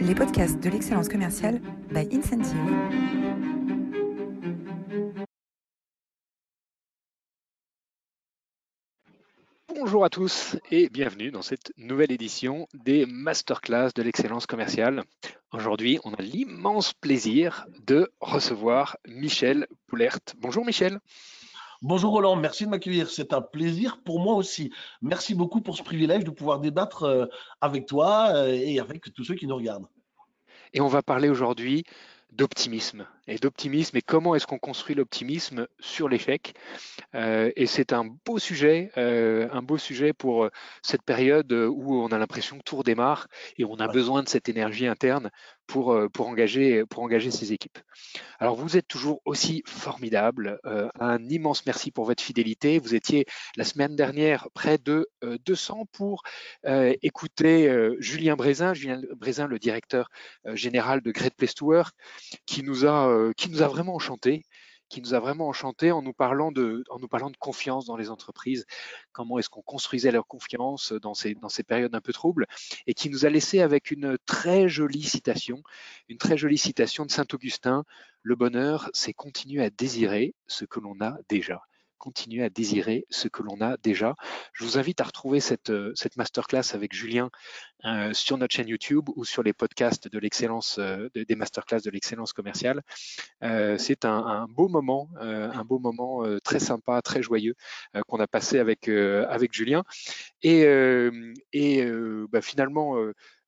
[0.00, 2.56] les podcasts de l'excellence commerciale by Incentive.
[9.68, 15.04] Bonjour à tous et bienvenue dans cette nouvelle édition des masterclass de l'excellence commerciale.
[15.52, 20.20] Aujourd'hui, on a l'immense plaisir de recevoir Michel Poulert.
[20.38, 20.98] Bonjour Michel.
[21.82, 23.08] Bonjour Roland, merci de m'accueillir.
[23.08, 24.70] C'est un plaisir pour moi aussi.
[25.00, 27.24] Merci beaucoup pour ce privilège de pouvoir débattre euh,
[27.62, 29.86] avec toi euh, et avec tous ceux qui nous regardent.
[30.74, 31.84] Et on va parler aujourd'hui
[32.32, 36.54] d'optimisme et d'optimisme et comment est-ce qu'on construit l'optimisme sur l'échec.
[37.14, 40.50] Euh, et c'est un beau sujet, euh, un beau sujet pour euh,
[40.82, 44.48] cette période où on a l'impression que tout redémarre et on a besoin de cette
[44.48, 45.30] énergie interne
[45.68, 47.78] pour, pour, engager, pour engager ses équipes.
[48.40, 50.58] Alors vous êtes toujours aussi formidable.
[50.98, 52.80] un immense merci pour votre fidélité.
[52.80, 53.24] Vous étiez
[53.56, 56.24] la semaine dernière près de 200 pour
[56.64, 60.10] écouter Julien Brézin, Julien Brézin, le directeur
[60.54, 61.94] général de Great Place to Work,
[62.46, 64.42] qui nous a euh, qui nous a vraiment enchanté
[64.90, 67.96] qui nous a vraiment enchanté en nous parlant de, en nous parlant de confiance dans
[67.96, 68.66] les entreprises,
[69.12, 72.46] comment est-ce qu'on construisait leur confiance dans ces, dans ces périodes un peu troubles,
[72.86, 75.62] et qui nous a laissé avec une très jolie citation,
[76.08, 77.84] une très jolie citation de Saint Augustin,
[78.22, 81.62] le bonheur, c'est continuer à désirer ce que l'on a déjà
[82.00, 84.16] continuer à désirer ce que l'on a déjà.
[84.52, 87.30] Je vous invite à retrouver cette, euh, masterclass avec Julien
[87.84, 91.90] euh, sur notre chaîne YouTube ou sur les podcasts de l'excellence, euh, des masterclass de
[91.90, 92.82] l'excellence commerciale.
[93.40, 97.54] C'est un, beau moment, un beau moment très sympa, très joyeux
[98.06, 98.88] qu'on a passé avec,
[99.52, 99.84] Julien.
[100.42, 100.64] Et,
[102.32, 102.96] bah, finalement,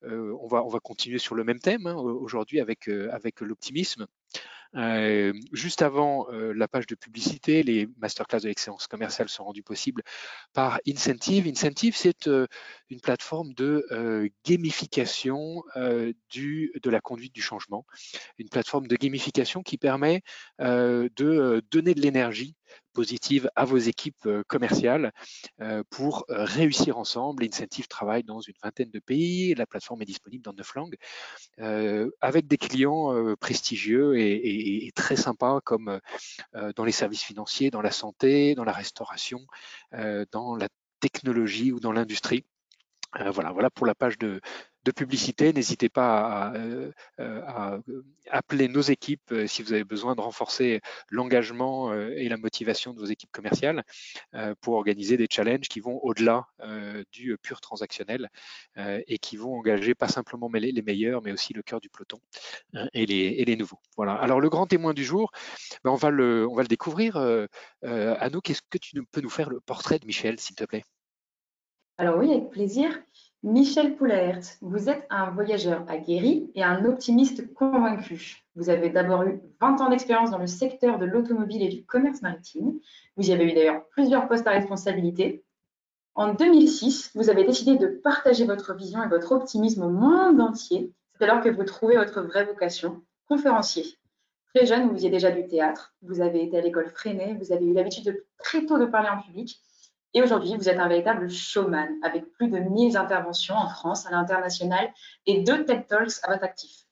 [0.03, 2.87] on, va, on va continuer sur le même thème hein, aujourd'hui avec
[3.41, 4.07] l'optimisme.
[4.75, 9.63] Euh, juste avant euh, la page de publicité, les masterclass de l'excellence commerciale sont rendus
[9.63, 10.03] possibles
[10.55, 11.47] par Incentive.
[11.47, 12.47] Incentive, c'est euh,
[12.89, 17.85] une plateforme de gamification de la conduite du changement,
[18.39, 20.23] une plateforme de gamification qui permet
[20.59, 22.57] de donner de l'énergie
[22.93, 25.13] positive à vos équipes euh, commerciales
[25.61, 27.45] euh, pour euh, réussir ensemble.
[27.45, 30.97] Incentive travaille dans une vingtaine de pays, la plateforme est disponible dans neuf langues,
[32.21, 36.01] avec des clients prestigieux et, et, très sympas comme
[36.77, 39.41] dans les services financiers, dans la santé, dans la restauration,
[40.33, 40.69] dans la
[41.01, 42.45] technologie ou dans l'industrie.
[43.33, 44.41] Voilà, voilà pour la page de,
[44.97, 45.53] publicité.
[45.53, 46.91] N'hésitez pas à, euh,
[47.21, 47.81] euh,
[48.31, 52.99] appeler nos équipes euh, si vous avez besoin de renforcer l'engagement et la motivation de
[52.99, 53.85] vos équipes commerciales
[54.61, 56.47] pour organiser des challenges qui vont au-delà
[57.13, 58.29] du pur transactionnel
[58.77, 62.19] et qui vont engager pas simplement les meilleurs, mais aussi le cœur du peloton
[62.93, 63.79] et, les, nouveaux.
[63.97, 64.15] Voilà.
[64.15, 65.31] Alors le grand témoin du jour,
[65.85, 67.19] ben, on, va le, découvrir.
[67.83, 70.85] nous qu'est-ce que tu peux nous faire le portrait de Michel, s'il te plaît?
[71.99, 72.91] Alors oui, avec plaisir.
[73.43, 78.45] Michel Poulaert, vous êtes un voyageur aguerri et un optimiste convaincu.
[78.55, 82.23] Vous avez d'abord eu 20 ans d'expérience dans le secteur de l'automobile et du commerce
[82.23, 82.79] maritime.
[83.17, 85.43] Vous y avez eu d'ailleurs plusieurs postes à responsabilité.
[86.15, 90.93] En 2006, vous avez décidé de partager votre vision et votre optimisme au monde entier.
[91.19, 93.99] C'est alors que vous trouvez votre vraie vocation, conférencier.
[94.55, 97.67] Très jeune, vous faisiez déjà du théâtre, vous avez été à l'école Freinet, vous avez
[97.67, 99.61] eu l'habitude de très tôt de parler en public
[100.15, 104.11] et aujourd'hui, vous êtes un véritable showman avec plus de 1000 interventions en France, à
[104.11, 104.93] l'international
[105.27, 106.87] et deux TED Talks à votre actif.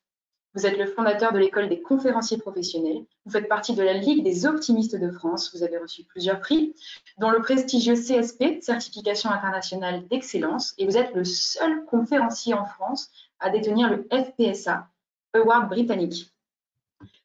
[0.55, 3.05] Vous êtes le fondateur de l'école des conférenciers professionnels.
[3.25, 5.55] Vous faites partie de la Ligue des optimistes de France.
[5.55, 6.75] Vous avez reçu plusieurs prix,
[7.19, 10.75] dont le prestigieux CSP, Certification internationale d'excellence.
[10.79, 14.89] Et vous êtes le seul conférencier en France à détenir le FPSA,
[15.35, 16.33] Award britannique.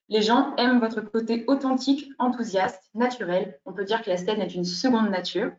[0.07, 3.59] Les gens aiment votre côté authentique, enthousiaste, naturel.
[3.65, 5.51] On peut dire que la scène est une seconde nature.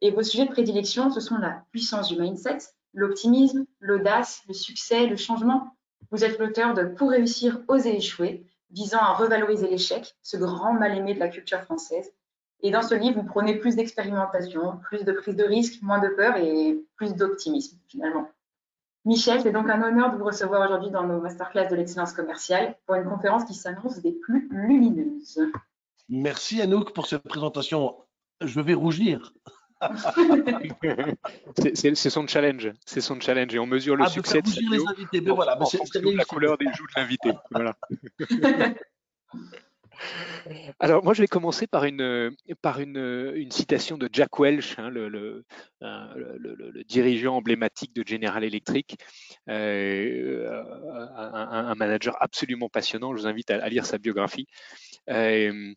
[0.00, 2.58] Et vos sujets de prédilection, ce sont la puissance du mindset,
[2.94, 5.74] l'optimisme, l'audace, le succès, le changement.
[6.10, 11.14] Vous êtes l'auteur de Pour réussir, oser échouer, visant à revaloriser l'échec, ce grand mal-aimé
[11.14, 12.12] de la culture française.
[12.60, 16.08] Et dans ce livre, vous prenez plus d'expérimentation, plus de prise de risque, moins de
[16.08, 18.28] peur et plus d'optimisme finalement.
[19.04, 22.76] Michel, c'est donc un honneur de vous recevoir aujourd'hui dans nos masterclass de l'excellence commerciale
[22.84, 25.40] pour une conférence qui s'annonce des plus lumineuses.
[26.08, 27.96] Merci Anouk pour cette présentation.
[28.40, 29.32] Je vais rougir
[31.74, 35.20] c'est son challenge, c'est son challenge et on mesure le ah, succès de les invités,
[35.20, 35.58] mais voilà,
[36.14, 37.32] la couleur des joues de l'invité.
[37.50, 37.76] Voilà.
[40.80, 44.90] Alors moi je vais commencer par une, par une, une citation de Jack Welch, hein,
[44.90, 45.44] le, le,
[45.80, 48.96] le, dirigeant emblématique de General Electric,
[49.48, 50.62] euh,
[51.16, 53.14] un, un, manager absolument passionnant.
[53.14, 54.46] Je vous invite à, lire sa biographie.
[55.10, 55.72] Euh,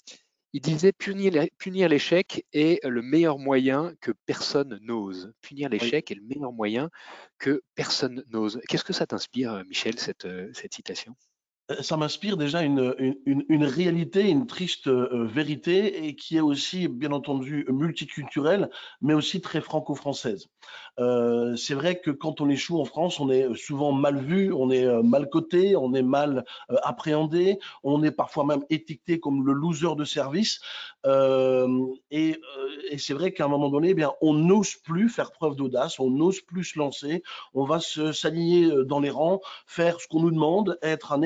[0.54, 5.34] Il disait punir l'échec est le meilleur moyen que personne n'ose.
[5.42, 6.90] Punir l'échec est le meilleur moyen
[7.40, 8.60] que personne n'ose.
[8.68, 11.16] Qu'est-ce que ça t'inspire, Michel, cette, cette citation?
[11.16, 11.31] euh,
[11.82, 16.88] ça m'inspire déjà une, une, une, réalité, une triste euh, vérité, et qui est aussi,
[16.88, 18.70] bien entendu, multiculturelle,
[19.02, 20.48] mais aussi très franco-française.
[21.00, 24.70] Euh, c'est vrai que quand on échoue en France, on est souvent mal vu, on
[24.70, 26.46] est euh, mal coté, on est mal
[26.84, 30.60] appréhendé, on est parfois même étiqueté comme le loser de service.
[31.06, 32.42] Et,
[32.90, 36.00] et c'est vrai qu'à un moment donné, eh bien, on n'ose plus faire preuve d'audace,
[36.00, 40.32] on n'ose plus se lancer, on va s'aligner dans les rangs, faire ce qu'on nous
[40.32, 41.22] demande, être un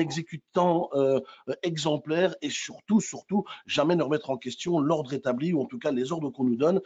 [0.96, 1.20] euh,
[1.62, 5.90] exemplaire et surtout, surtout, jamais ne remettre en question l'ordre établi ou en tout cas
[5.90, 6.80] les ordres qu'on nous donne.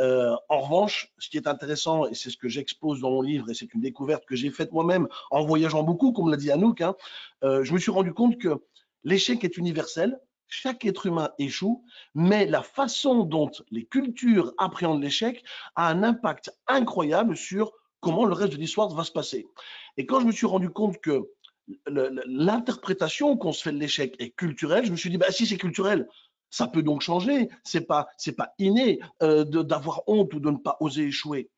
[0.00, 3.50] Euh, en revanche, ce qui est intéressant, et c'est ce que j'expose dans mon livre,
[3.50, 6.80] et c'est une découverte que j'ai faite moi-même en voyageant beaucoup, comme l'a dit Anouk,
[6.80, 6.94] hein,
[7.42, 8.62] euh, je me suis rendu compte que
[9.04, 10.18] l'échec est universel,
[10.48, 15.44] chaque être humain échoue, mais la façon dont les cultures appréhendent l'échec
[15.76, 19.46] a un impact incroyable sur comment le reste de l'histoire va se passer.
[19.96, 21.28] Et quand je me suis rendu compte que
[21.86, 24.84] l'interprétation qu'on se fait de l'échec est culturelle.
[24.84, 26.08] Je me suis dit, bah, si c'est culturel,
[26.50, 27.48] ça peut donc changer.
[27.64, 31.50] C'est pas, pas inné euh, d'avoir honte ou de ne pas oser échouer.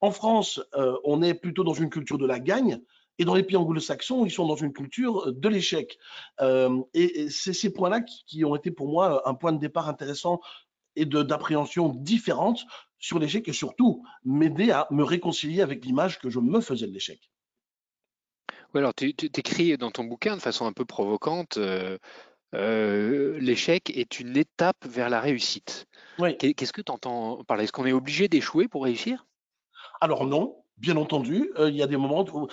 [0.00, 2.80] En France, euh, on est plutôt dans une culture de la gagne.
[3.18, 5.98] Et dans les pays anglo-saxons, ils sont dans une culture de l'échec.
[6.40, 9.88] Euh, et, c'est ces points-là qui, qui, ont été pour moi un point de départ
[9.88, 10.40] intéressant
[10.96, 12.64] et d'appréhension différente
[12.98, 16.92] sur l'échec et surtout m'aider à me réconcilier avec l'image que je me faisais de
[16.92, 17.30] l'échec.
[18.74, 21.96] Oui, alors tu, écris dans ton bouquin de façon un peu provocante, euh,
[22.54, 25.86] euh, l'échec est une étape vers la réussite.
[26.18, 26.36] Oui.
[26.36, 27.62] Qu'est-ce que tu entends par là?
[27.62, 29.26] Est-ce qu'on est obligé d'échouer pour réussir?
[30.00, 32.48] Alors non, bien entendu, euh, il y a des moments où,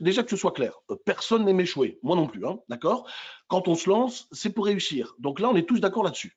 [0.00, 3.08] déjà que ce soit clair, personne n'aime échouer, moi non plus, hein, d'accord?
[3.48, 5.14] Quand on se lance, c'est pour réussir.
[5.18, 6.36] Donc là, on est tous d'accord là-dessus.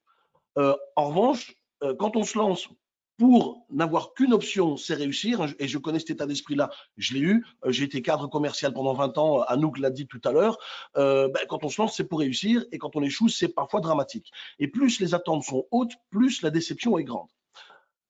[0.56, 1.56] en revanche,
[2.00, 2.70] quand on se lance
[3.18, 5.46] pour n'avoir qu'une option, c'est réussir.
[5.60, 6.70] Et je connais cet état d'esprit-là.
[6.98, 7.46] Je l'ai eu.
[7.66, 9.42] Euh, j'ai été cadre commercial pendant 20 ans.
[9.44, 10.58] Anouk l'a dit tout à l'heure.
[10.98, 12.66] Euh, ben, quand on se lance, c'est pour réussir.
[12.72, 14.32] Et quand on échoue, c'est parfois dramatique.
[14.60, 17.30] Et plus les attentes sont hautes, plus la déception est grande.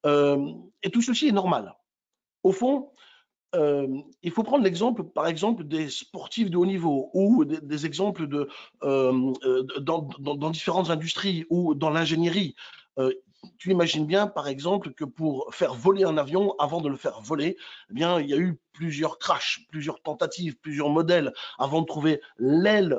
[0.05, 0.51] Euh,
[0.83, 1.75] et tout ceci est normal.
[2.43, 2.89] Au fond,
[3.55, 8.49] il faut prendre l'exemple, par exemple, des sportifs de haut niveau ou des, exemples de,
[8.81, 12.55] dans, dans, différentes industries ou dans l'ingénierie.
[13.57, 17.21] Tu imagines bien, par exemple, que pour faire voler un avion, avant de le faire
[17.21, 17.57] voler,
[17.89, 22.21] eh bien, il y a eu plusieurs crashs, plusieurs tentatives, plusieurs modèles avant de trouver
[22.37, 22.97] l'aile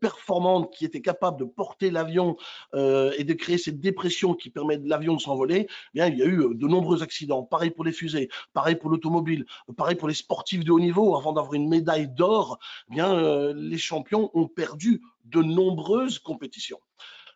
[0.00, 2.36] performante qui était capable de porter l'avion
[2.74, 6.18] euh, et de créer cette dépression qui permet de l'avion de s'envoler, eh bien il
[6.18, 7.42] y a eu euh, de nombreux accidents.
[7.42, 9.44] Pareil pour les fusées, pareil pour l'automobile,
[9.76, 11.16] pareil pour les sportifs de haut niveau.
[11.16, 12.58] Avant d'avoir une médaille d'or,
[12.90, 16.80] eh bien euh, les champions ont perdu de nombreuses compétitions.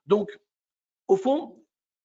[0.07, 0.31] Donc,
[1.09, 1.63] au fond,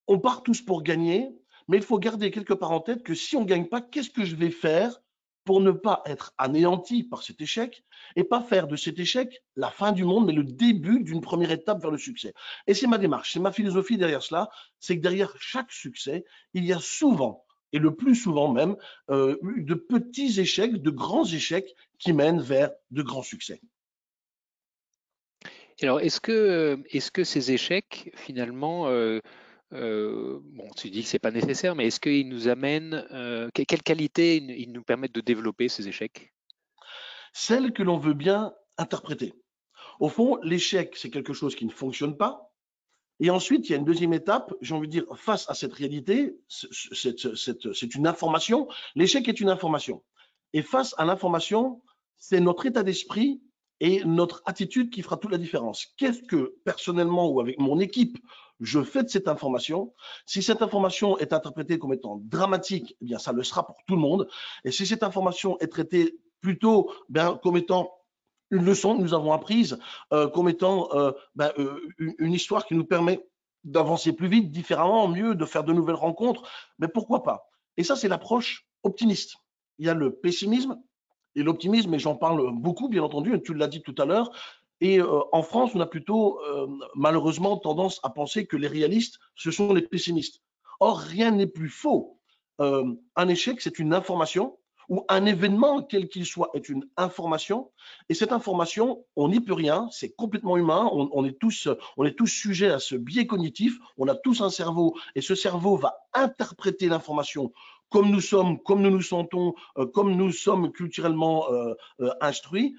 [0.07, 1.29] on part tous pour gagner,
[1.67, 4.09] mais il faut garder quelque part en tête que si on ne gagne pas, qu'est-ce
[4.09, 5.02] que je vais faire
[5.45, 7.83] pour ne pas être anéanti par cet échec
[8.15, 11.51] et pas faire de cet échec la fin du monde, mais le début d'une première
[11.51, 12.33] étape vers le succès.
[12.67, 14.49] Et c'est ma démarche, c'est ma philosophie derrière cela,
[14.79, 18.75] c'est que derrière chaque succès, il y a souvent, et le plus souvent même,
[19.09, 23.61] euh, de petits échecs, de grands échecs qui mènent vers de grands succès.
[25.81, 29.19] Alors, est-ce que, ces échecs, finalement, euh,
[29.73, 33.83] euh, bon, tu dis que c'est pas nécessaire, mais est-ce qu'ils nous amènent, euh, quelles
[33.83, 36.33] qualités ils nous permettent de développer ces échecs?
[37.33, 39.33] Celles que l'on veut bien interpréter.
[39.99, 42.51] Au fond, l'échec, c'est quelque chose qui ne fonctionne pas.
[43.19, 45.73] Et ensuite, il y a une deuxième étape, j'ai envie de dire, face à cette
[45.73, 48.67] réalité, c'est une information.
[48.95, 50.03] L'échec est une information.
[50.53, 51.81] Et face à l'information,
[52.17, 53.41] c'est notre état d'esprit
[53.79, 55.87] et notre attitude qui fera toute la différence.
[55.97, 58.17] Qu'est-ce que personnellement ou avec mon équipe,
[58.59, 59.93] je fais de cette information?
[60.25, 63.95] Si cette information est interprétée comme étant dramatique, eh bien, ça le sera pour tout
[63.95, 64.27] le monde.
[64.63, 67.91] Et si cette information est traitée plutôt bien, comme étant
[68.51, 69.79] une leçon que nous avons apprise,
[70.13, 73.19] euh, comme étant euh, ben, euh, une, histoire qui nous permet
[73.63, 76.43] d'avancer plus vite, différemment, mieux, de faire de nouvelles rencontres,
[76.77, 77.49] mais pourquoi pas?
[77.77, 79.37] Et ça, c'est l'approche optimiste.
[79.79, 80.79] Il y a le pessimisme
[81.35, 84.31] et l'optimisme, et j'en parle beaucoup, bien entendu, tu l'as dit tout à l'heure,
[84.83, 89.17] et euh, en France, on a plutôt euh, malheureusement tendance à penser que les réalistes,
[89.33, 90.41] ce sont les pessimistes.
[90.81, 92.19] Or, rien n'est plus faux.
[92.59, 94.57] Euh, un échec, c'est une information,
[94.89, 97.71] ou un événement, quel qu'il soit, est une information.
[98.09, 102.17] Et cette information, on n'y peut rien, c'est complètement humain, on, est tous, on est
[102.17, 105.95] tous sujets à ce biais cognitif, on a tous un cerveau, et ce cerveau va
[106.13, 107.53] interpréter l'information
[107.93, 109.53] comme nous sommes, comme nous nous sentons,
[109.93, 111.47] comme nous sommes culturellement
[112.21, 112.75] instruits.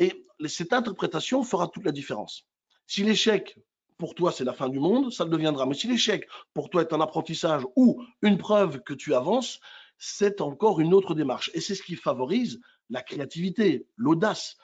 [0.00, 2.44] Et cette interprétation fera toute la différence.
[2.88, 3.56] Si l'échec,
[3.96, 5.66] pour toi, c'est la fin du monde, ça le deviendra.
[5.66, 9.60] Mais si l'échec, pour toi, est un apprentissage ou une preuve que tu avances,
[9.98, 11.52] c'est encore une autre démarche.
[11.54, 14.56] Et c'est ce qui favorise la créativité, l'audace.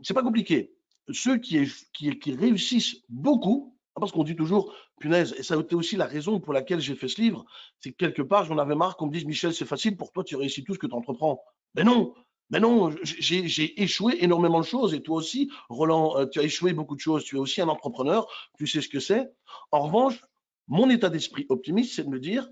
[0.00, 0.72] C'est pas compliqué.
[1.10, 5.74] Ceux qui, qui, qui réussissent beaucoup, parce qu'on dit toujours, punaise, et ça a été
[5.74, 7.44] aussi la raison pour laquelle j'ai fait ce livre,
[7.80, 10.24] c'est que quelque part, j'en avais marre qu'on me dise, Michel, c'est facile, pour toi,
[10.24, 11.42] tu réussis tout ce que tu entreprends.
[11.74, 12.14] Mais non,
[12.50, 16.72] mais non, j'ai échoué énormément de choses et toi aussi, Roland, euh, tu as échoué
[16.72, 17.24] beaucoup de choses.
[17.24, 18.26] Tu es aussi un entrepreneur,
[18.56, 19.30] tu sais ce que c'est.
[19.70, 20.24] En revanche,
[20.66, 22.48] mon état d'esprit optimiste, c'est de me dire,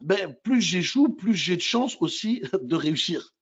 [0.00, 3.32] ben, plus j'échoue, plus j'ai de chance aussi de réussir.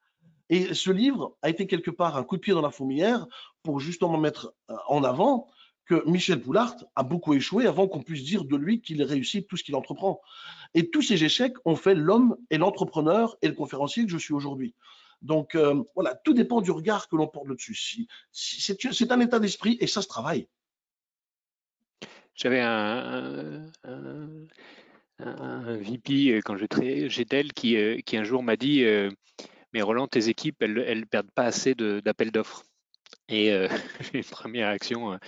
[0.48, 3.26] Et ce livre a été quelque part un coup de pied dans la fourmilière
[3.62, 5.48] pour justement mettre euh, en avant
[5.86, 9.56] que Michel Poulart a beaucoup échoué avant qu'on puisse dire de lui qu'il réussit tout
[9.56, 10.20] ce qu'il entreprend.
[10.74, 14.34] Et tous ces échecs ont fait l'homme et l'entrepreneur et le conférencier que je suis
[14.34, 14.74] aujourd'hui.
[15.22, 18.06] Donc euh, voilà, tout dépend du regard que l'on porte dessus.
[18.32, 20.48] c'est un état d'esprit et ça se travaille.
[22.34, 23.70] J'avais un,
[25.18, 28.84] VP euh, quand j'étais GEDEL qui, euh, qui un jour m'a dit
[29.72, 32.64] Mais Roland, tes équipes, elles ne perdent pas assez d'appels d'offres.
[33.28, 33.46] Et
[34.00, 35.18] j'ai une première réaction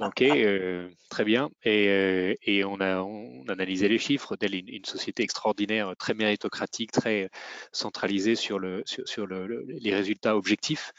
[0.00, 1.50] Ok, euh, très bien.
[1.62, 6.90] Et, euh, et on, a, on, analysé les chiffres d'elle, une, société extraordinaire, très méritocratique,
[6.90, 7.28] très
[7.70, 10.92] centralisée sur, le, sur, sur le, les résultats objectifs.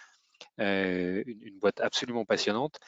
[0.60, 2.80] Euh, une, une, boîte absolument passionnante.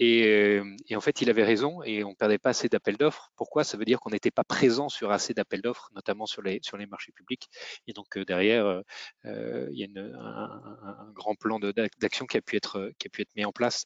[0.00, 3.30] Euh, et, en fait, il avait raison et on ne perdait pas assez d'appels d'offres.
[3.36, 3.64] Pourquoi?
[3.64, 6.76] Ça veut dire qu'on n'était pas présent sur assez d'appels d'offres, notamment sur les, sur
[6.76, 7.48] les marchés publics.
[7.86, 8.82] Et donc euh, derrière,
[9.24, 11.58] euh, il y a un, grand plan
[11.98, 13.84] d'action qui a pu être qui a pu être mis en place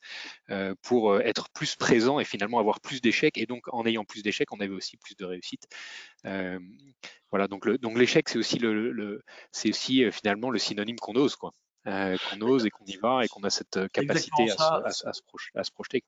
[0.83, 3.38] pour être plus présent et finalement avoir plus d'échecs.
[3.38, 5.66] Et donc en ayant plus d'échecs, on avait aussi plus de réussite.
[7.31, 7.49] voilà.
[7.49, 11.52] Donc le, donc l'échec, c'est aussi le, c'est aussi finalement le synonyme qu'on ose quoi.
[11.89, 15.73] Euh, qu'on ose et qu'on y va et qu'on a cette euh, capacité à, se
[15.73, 16.05] projeter.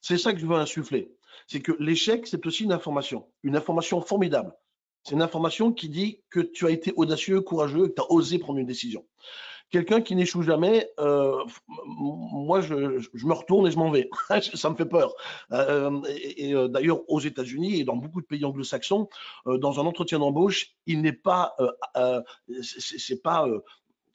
[0.00, 1.14] C'est ça que je veux insuffler.
[1.46, 4.54] C'est que l'échec, c'est aussi une information, une information formidable.
[5.04, 8.38] C'est une information qui dit que tu as été audacieux, courageux, que tu as osé
[8.38, 9.04] prendre une décision.
[9.68, 14.08] Quelqu'un qui n'échoue jamais, euh, moi, je, me retourne et je m'en vais.
[14.54, 15.14] ça me fait peur.
[15.50, 19.08] et, d'ailleurs, aux États-Unis et dans beaucoup de pays anglo-saxons,
[19.46, 21.56] dans un entretien d'embauche, il n'est pas,
[22.62, 23.46] c'est pas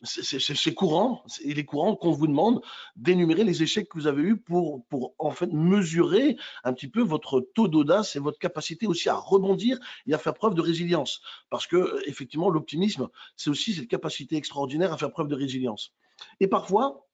[0.03, 2.61] c'est courant, il est courant qu'on vous demande
[2.95, 7.01] d'énumérer les échecs que vous avez eus pour, pour en fait mesurer un petit peu
[7.01, 11.21] votre taux d'audace et votre capacité aussi à rebondir et à faire preuve de résilience.
[11.49, 15.93] Parce que effectivement, l'optimisme, c'est aussi cette capacité extraordinaire à faire preuve de résilience.
[16.39, 17.07] Et parfois,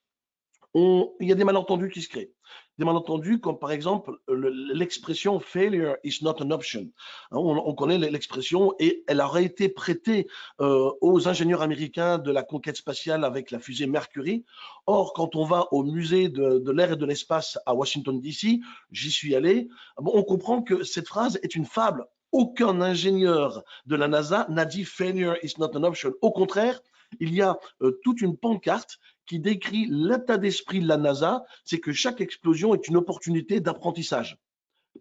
[0.75, 2.34] il y a des malentendus qui se créent.
[2.79, 6.89] Des malentendus comme par exemple l'expression failure is not an option.
[7.31, 10.27] Hein, on, connaît l'expression et elle aurait été prêtée
[10.60, 14.43] euh, aux ingénieurs américains de la conquête spatiale avec la fusée Mercury.
[14.88, 18.60] Or, quand on va au musée de, l'air et de l'espace à Washington DC,
[18.91, 19.67] j'y suis allé,
[19.98, 22.07] on comprend que cette phrase est une fable.
[22.31, 26.12] Aucun ingénieur de la NASA n'a dit failure is not an option.
[26.22, 26.81] Au contraire,
[27.20, 31.79] il y a euh, toute une pancarte qui décrit l'état d'esprit de la NASA, c'est
[31.79, 34.38] que chaque explosion est une opportunité d'apprentissage.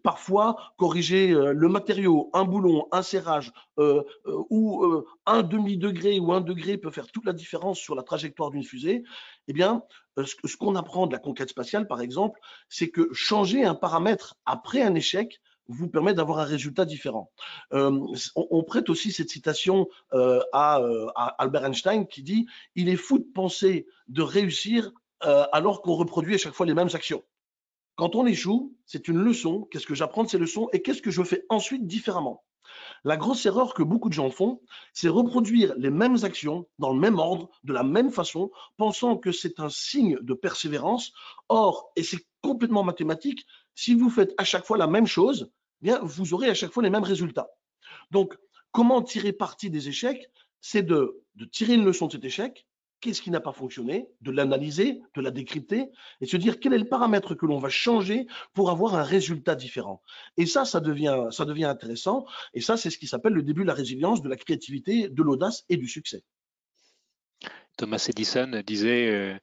[0.01, 4.83] Parfois, corriger euh, le matériau, un boulon, un serrage euh, ou
[5.25, 9.03] un demi-degré ou un degré peut faire toute la différence sur la trajectoire d'une fusée.
[9.47, 9.83] Eh bien,
[10.17, 12.39] ce qu'on apprend de la conquête spatiale, par exemple,
[12.69, 17.31] c'est que changer un paramètre après un échec vous permet d'avoir un résultat différent.
[17.73, 17.99] Euh,
[18.35, 23.19] on, prête aussi cette citation euh, euh, à, Albert Einstein qui dit Il est fou
[23.19, 24.91] de penser de réussir
[25.53, 27.23] alors qu'on reproduit à chaque fois les mêmes actions.
[27.95, 29.69] Quand on échoue, c'est une leçon.
[29.71, 32.43] Qu'est-ce que j'apprends de ces leçons et qu'est-ce que je fais ensuite différemment?
[33.03, 34.61] La grosse erreur que beaucoup de gens font,
[34.93, 39.31] c'est reproduire les mêmes actions dans le même ordre, de la même façon, pensant que
[39.31, 41.13] c'est un signe de persévérance.
[41.49, 45.51] Or, et c'est complètement mathématique, si vous faites à chaque fois la même chose,
[45.81, 47.49] eh bien, vous aurez à chaque fois les mêmes résultats.
[48.11, 48.37] Donc,
[48.71, 50.29] comment tirer parti des échecs?
[50.61, 52.65] C'est de, tirer une leçon de cet échec,
[53.01, 55.89] qu'est-ce qui n'a pas fonctionné, de l'analyser, de la décrypter
[56.21, 59.55] et se dire quel est le paramètre que l'on va changer pour avoir un résultat
[59.55, 60.01] différent.
[60.37, 62.25] Et ça, ça devient, intéressant.
[62.53, 65.21] Et ça, c'est ce qui s'appelle le début de la résilience, de la créativité, de
[65.21, 66.23] l'audace et du succès.
[67.77, 69.37] Thomas Edison disait euh,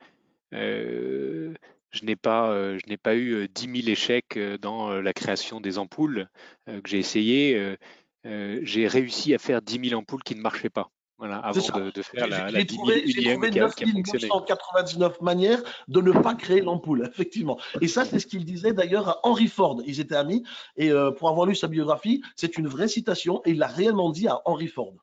[0.54, 1.54] euh,
[1.90, 5.12] je n'ai pas, euh, je n'ai pas eu 10 euh, 000 échecs euh, dans la
[5.12, 6.28] création des ampoules
[6.66, 7.76] que j'ai essayé.
[8.24, 10.90] j'ai réussi à faire 10 000 ampoules qui ne marchaient pas.
[11.18, 17.60] Voilà, avant de, faire la, la 10 999 manières de ne pas créer l'ampoule, effectivement.
[17.82, 19.82] Et ça, c'est ce qu'il disait d'ailleurs à Henry Ford.
[19.84, 20.44] Ils étaient amis.
[20.78, 23.42] Et pour avoir lu sa biographie, c'est une vraie citation.
[23.44, 24.94] Et il l'a réellement dit à Henry Ford.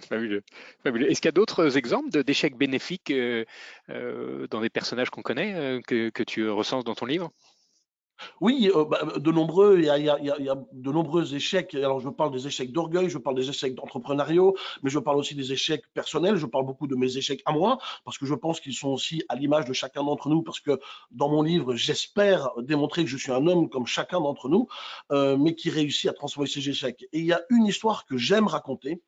[0.00, 0.42] Fabuleux.
[0.84, 3.44] Est-ce qu'il y a d'autres exemples d'échecs bénéfiques euh,
[3.90, 7.30] euh, dans des personnages qu'on connaît, euh, que, tu recenses dans ton livre?
[8.40, 11.74] Oui, euh, bah, de nombreux, il y, a, de nombreux échecs.
[11.74, 14.52] Alors, je parle des échecs d'orgueil, je parle des échecs d'entrepreneuriat,
[14.82, 16.36] mais je parle aussi des échecs personnels.
[16.36, 19.22] Je parle beaucoup de mes échecs à moi, parce que je pense qu'ils sont aussi
[19.28, 20.78] à l'image de chacun d'entre nous, parce que
[21.10, 24.68] dans mon livre, j'espère démontrer que je suis un homme comme chacun d'entre nous,
[25.12, 27.02] euh, mais qui réussit à transformer ses échecs.
[27.12, 29.02] Et il y a une histoire que j'aime raconter,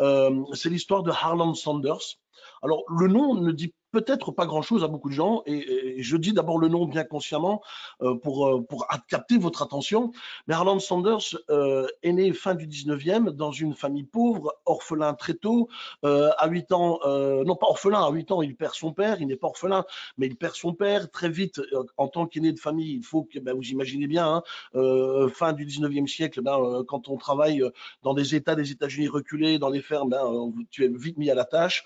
[0.00, 2.18] euh, c'est l'histoire de Harlan Sanders.
[2.62, 6.32] Alors, le nom ne dit peut-être pas grand-chose à beaucoup de gens, et, je dis
[6.32, 7.62] d'abord le nom bien consciemment
[8.02, 8.66] euh, pour, euh,
[9.08, 10.10] capter votre attention.
[10.48, 15.34] Mais Harlan Sanders euh, est né fin du 19e dans une famille pauvre, orphelin très
[15.34, 15.68] tôt.
[16.02, 16.98] À 8 ans,
[17.44, 19.20] non pas orphelin, à 8 ans, il perd son père.
[19.20, 19.84] Il n'est pas orphelin,
[20.18, 21.10] mais il perd son père.
[21.10, 21.60] Très vite,
[21.96, 24.42] en tant qu'aîné de famille, il faut que, ben, vous imaginez bien,
[24.74, 27.62] hein, fin du 19e siècle, ben, quand on travaille
[28.02, 31.34] dans des États des États-Unis reculés, dans les fermes, ben, tu es vite mis à
[31.34, 31.84] la tâche.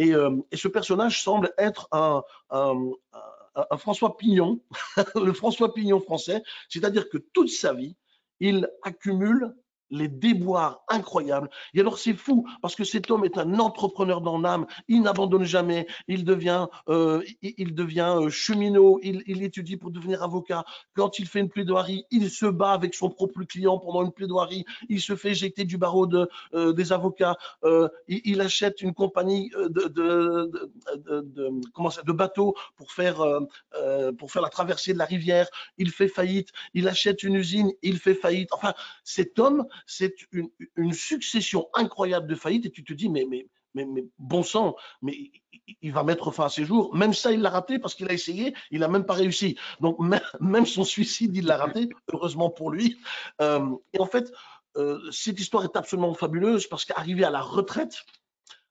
[0.00, 0.12] Et,
[0.52, 2.22] et ce personnage semble être un
[3.76, 4.60] François Pignon,
[5.14, 7.96] le François Pignon français, c'est-à-dire que toute sa vie,
[8.40, 9.54] il accumule
[9.90, 11.48] les déboires incroyables.
[11.74, 14.66] Et alors c'est fou parce que cet homme est un entrepreneur dans l'âme.
[14.88, 15.86] Il n'abandonne jamais.
[16.06, 19.00] Il devient, euh, il, devient euh, cheminot.
[19.02, 20.64] Il, étudie pour devenir avocat.
[20.94, 24.64] Quand il fait une plaidoirie, il se bat avec son propre client pendant une plaidoirie.
[24.88, 26.08] Il se fait éjecter du barreau
[26.54, 27.36] euh, des avocats.
[28.08, 30.52] Il, achète une compagnie de,
[32.12, 35.48] bateaux pour faire la traversée de la rivière.
[35.76, 36.50] Il fait faillite.
[36.74, 37.72] Il achète une usine.
[37.82, 38.50] Il fait faillite.
[38.52, 43.46] Enfin, cet homme c'est une, succession incroyable de faillites et tu te dis, mais, mais,
[43.74, 45.30] mais, mais bon sang, mais
[45.82, 46.94] il va mettre fin à ses jours.
[46.94, 49.56] Même ça, il l'a raté parce qu'il a essayé, il n'a même pas réussi.
[49.80, 49.98] Donc,
[50.40, 52.98] même son suicide, il l'a raté, heureusement pour lui.
[53.40, 54.32] Euh, et en fait,
[54.76, 58.04] euh, cette histoire est absolument fabuleuse parce qu'arrivé à la retraite,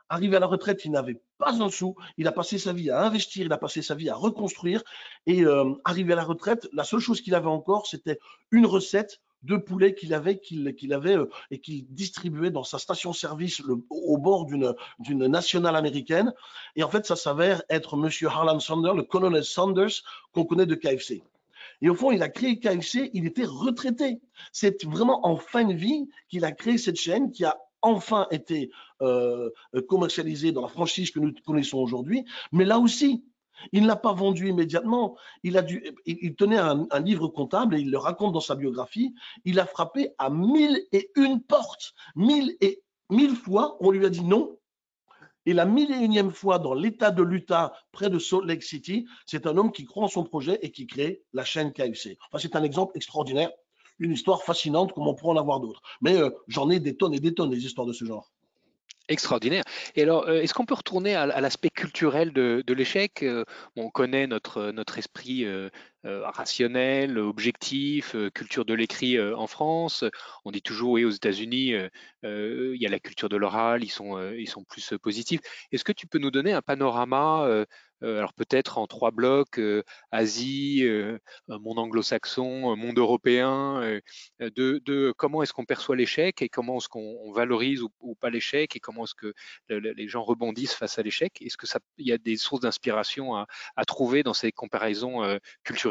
[0.10, 1.96] Arrivé à la retraite, il n'avait pas un sou.
[2.18, 4.82] Il a passé sa vie à investir, il a passé sa vie à reconstruire.
[5.26, 8.18] Et euh, arrivé à la retraite, la seule chose qu'il avait encore, c'était
[8.52, 12.80] une recette de poulet qu'il avait, qu'il qu avait euh, et qu'il distribuait dans sa
[12.80, 16.34] station-service au bord d'une nationale américaine.
[16.76, 20.04] Et en fait, ça s'avère être Monsieur Harlan Sanders, le colonel Sanders
[20.34, 21.24] qu'on connaît de KFC.
[21.82, 24.20] Et au fond, il a créé KFC, il était retraité.
[24.52, 28.72] C'est vraiment en fin de vie qu'il a créé cette chaîne qui a enfin été
[29.02, 29.50] euh,
[29.88, 32.26] commercialisée dans la franchise que nous connaissons aujourd'hui.
[32.52, 33.24] Mais là aussi,
[33.72, 35.18] il ne l'a pas vendu immédiatement.
[35.44, 39.14] Il, a dû, il, tenait un, livre comptable et il le raconte dans sa biographie.
[39.46, 41.94] Il a frappé à mille et une portes.
[42.16, 44.58] Mille et mille fois, on lui a dit non.
[45.46, 49.08] Et la mille et unième fois dans l'état de l'Utah, près de Salt Lake City,
[49.26, 52.18] c'est un homme qui croit en son projet et qui crée la chaîne KFC.
[52.28, 53.50] Enfin, c'est un exemple extraordinaire,
[53.98, 55.82] une histoire fascinante comme on pourrait en avoir d'autres.
[56.02, 58.30] Mais euh, j'en ai des tonnes et des tonnes des histoires de ce genre.
[59.10, 59.64] Extraordinaire.
[59.96, 63.26] Et alors, est-ce qu'on peut retourner à, l'aspect culturel de, l'échec?
[63.76, 65.70] On connaît notre, notre esprit euh,
[66.04, 70.04] rationnel, objectif, euh, culture de l'écrit euh, en France.
[70.46, 71.74] On dit toujours, oui, aux États-Unis,
[72.24, 75.42] il y a la culture de l'oral, ils sont, ils sont plus positifs.
[75.72, 77.66] Est-ce que tu peux nous donner un panorama
[78.04, 84.00] euh, alors peut-être en trois blocs, euh, Asie, euh, monde anglo-saxon, monde européen,
[84.40, 88.80] de, comment est-ce qu'on perçoit l'échec et comment est-ce qu'on valorise ou, pas l'échec et
[88.80, 89.34] comment est-ce que
[89.70, 91.42] les gens rebondissent face à l'échec?
[91.42, 95.87] Est-ce que ça, il y a des sources d'inspiration à, trouver dans ces comparaisons culturelles?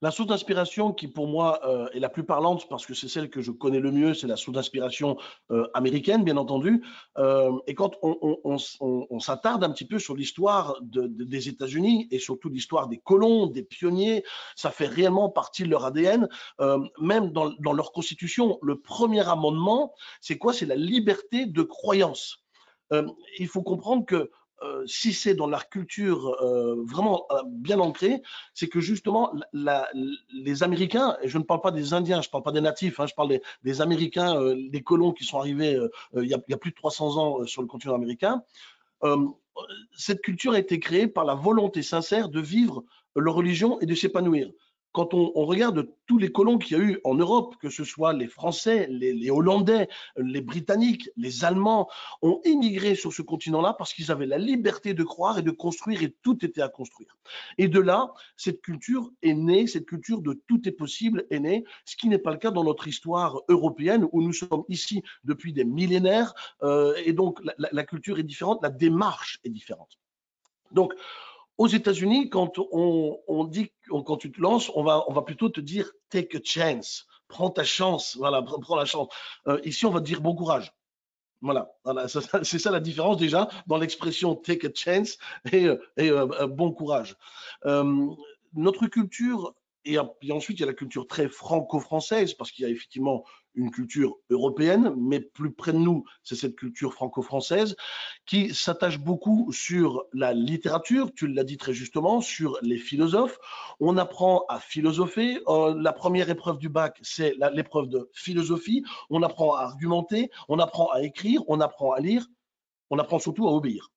[0.00, 3.30] La source d'inspiration qui, pour moi, euh, est la plus parlante, parce que c'est celle
[3.30, 5.16] que je connais le mieux, c'est la source d'inspiration
[5.50, 6.84] euh, américaine, bien entendu.
[7.16, 12.18] Euh, et quand on, s'attarde un petit peu sur l'histoire de, de, des États-Unis et
[12.20, 14.24] surtout l'histoire des colons, des pionniers,
[14.54, 16.28] ça fait réellement partie de leur ADN.
[17.00, 20.52] Même dans, leur constitution, le premier amendement, c'est quoi?
[20.52, 22.44] C'est la liberté de croyance.
[23.38, 24.30] Il faut comprendre que
[24.62, 28.22] euh, si c'est dans la culture euh, vraiment euh, bien ancrée,
[28.54, 29.32] c'est que justement
[30.32, 32.98] les Américains, et je ne parle pas des Indiens, je ne parle pas des natifs,
[32.98, 35.78] hein, je parle des, Américains, des colons qui sont arrivés
[36.16, 38.42] il, y a, plus de 300 ans sur le continent américain,
[39.96, 43.94] cette culture a été créée par la volonté sincère de vivre leur religion et de
[43.94, 44.50] s'épanouir
[44.92, 48.12] quand on, regarde tous les colons qu'il y a eu en Europe, que ce soit
[48.12, 51.88] les Français, les, Hollandais, les Britanniques, les Allemands,
[52.22, 56.02] ont immigré sur ce continent-là parce qu'ils avaient la liberté de croire et de construire
[56.02, 57.16] et tout était à construire.
[57.58, 61.64] Et de là, cette culture est née, cette culture de tout est possible est née,
[61.84, 65.52] ce qui n'est pas le cas dans notre histoire européenne où nous sommes ici depuis
[65.52, 69.98] des millénaires euh, et donc la, la culture est différente, la démarche est différente.
[70.72, 70.92] Donc,
[71.58, 75.60] aux États-Unis, quand on, dit, quand tu te lances, on va, on va plutôt te
[75.60, 79.08] dire take a chance, prends ta chance, voilà, prends la chance.
[79.48, 80.72] Euh, ici, on va te dire bon courage.
[81.40, 81.70] Voilà,
[82.08, 85.18] c'est ça la différence déjà dans l'expression take a chance
[85.52, 87.16] et, et euh, bon courage.
[87.64, 88.08] Euh,
[88.54, 89.98] notre culture et,
[90.30, 93.24] ensuite, il y a la culture très franco-française, parce qu'il y a effectivement
[93.58, 97.76] une culture européenne, mais plus près de nous, c'est cette culture franco-française
[98.24, 103.38] qui s'attache beaucoup sur la littérature, tu l'as dit très justement, sur les philosophes.
[103.80, 105.40] On apprend à philosopher.
[105.48, 108.84] Euh, la première épreuve du bac, c'est l'épreuve de philosophie.
[109.10, 112.26] On apprend à argumenter, on apprend à écrire, on apprend à lire,
[112.90, 113.90] on apprend surtout à obéir.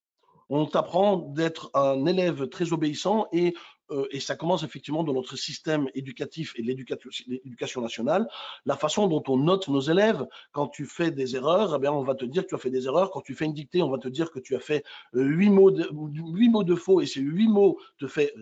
[0.54, 3.54] On t'apprend d'être un élève très obéissant et
[3.92, 8.28] euh, et ça commence effectivement dans notre système éducatif et l'éducation nationale,
[8.66, 10.26] la façon dont on note nos élèves.
[10.52, 12.86] Quand tu fais des erreurs, eh on va te dire que tu as fait des
[12.86, 13.12] erreurs.
[13.12, 14.84] Quand tu fais une dictée, on va te dire que tu as fait
[15.16, 18.34] euh, huit mots de, mots de faux et ces huit mots te, fait,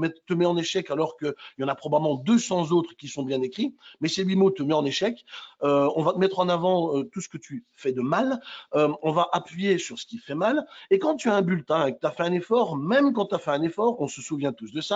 [0.00, 3.74] met en échec alors qu'il y en a probablement 200 autres qui sont bien écrits.
[4.00, 5.24] Mais ces huit mots te mettent en échec.
[5.62, 8.40] Euh, on va te mettre en avant tout ce que tu fais de mal.
[8.72, 10.66] on va appuyer sur ce qui fait mal.
[10.90, 13.26] Et quand tu as un bulletin et que tu as fait un effort, même quand
[13.26, 14.93] tu as fait un effort, on se souvient tous de ça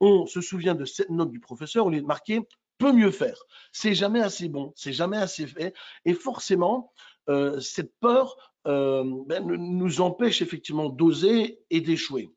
[0.00, 2.46] on se souvient de cette note du professeur, on est marqué
[2.78, 3.38] peut mieux faire.
[3.72, 5.74] C'est jamais assez bon, c'est jamais assez fait.
[6.04, 6.92] Et forcément,
[7.28, 12.30] euh, cette peur euh, ben, nous empêche effectivement d'oser et d'échouer.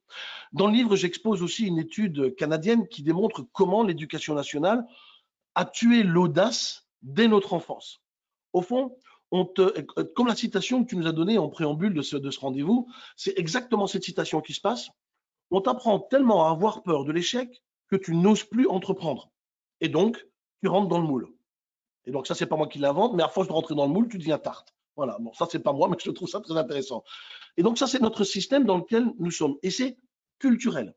[0.53, 4.85] Dans le livre, j'expose aussi une étude canadienne qui démontre comment l'éducation nationale
[5.55, 8.01] a tué l'audace dès notre enfance.
[8.53, 8.95] Au fond,
[9.29, 13.87] comme la citation que tu nous as donnée en préambule de ce rendez-vous, c'est exactement
[13.87, 14.89] cette citation qui se passe
[15.51, 19.31] on t'apprend tellement à avoir peur de l'échec que tu n'oses plus entreprendre.
[19.81, 20.25] Et donc,
[20.61, 21.29] tu rentres dans le moule.
[22.05, 23.91] Et donc, ça, c'est pas moi qui l'invente, mais à force de rentrer dans le
[23.91, 24.73] moule, tu deviens tarte.
[24.95, 27.03] Voilà, bon, ça, c'est pas moi, mais je trouve ça très intéressant.
[27.57, 29.57] Et donc, ça, c'est notre système dans lequel nous sommes.
[29.63, 29.97] Et c'est
[30.39, 30.95] culturel.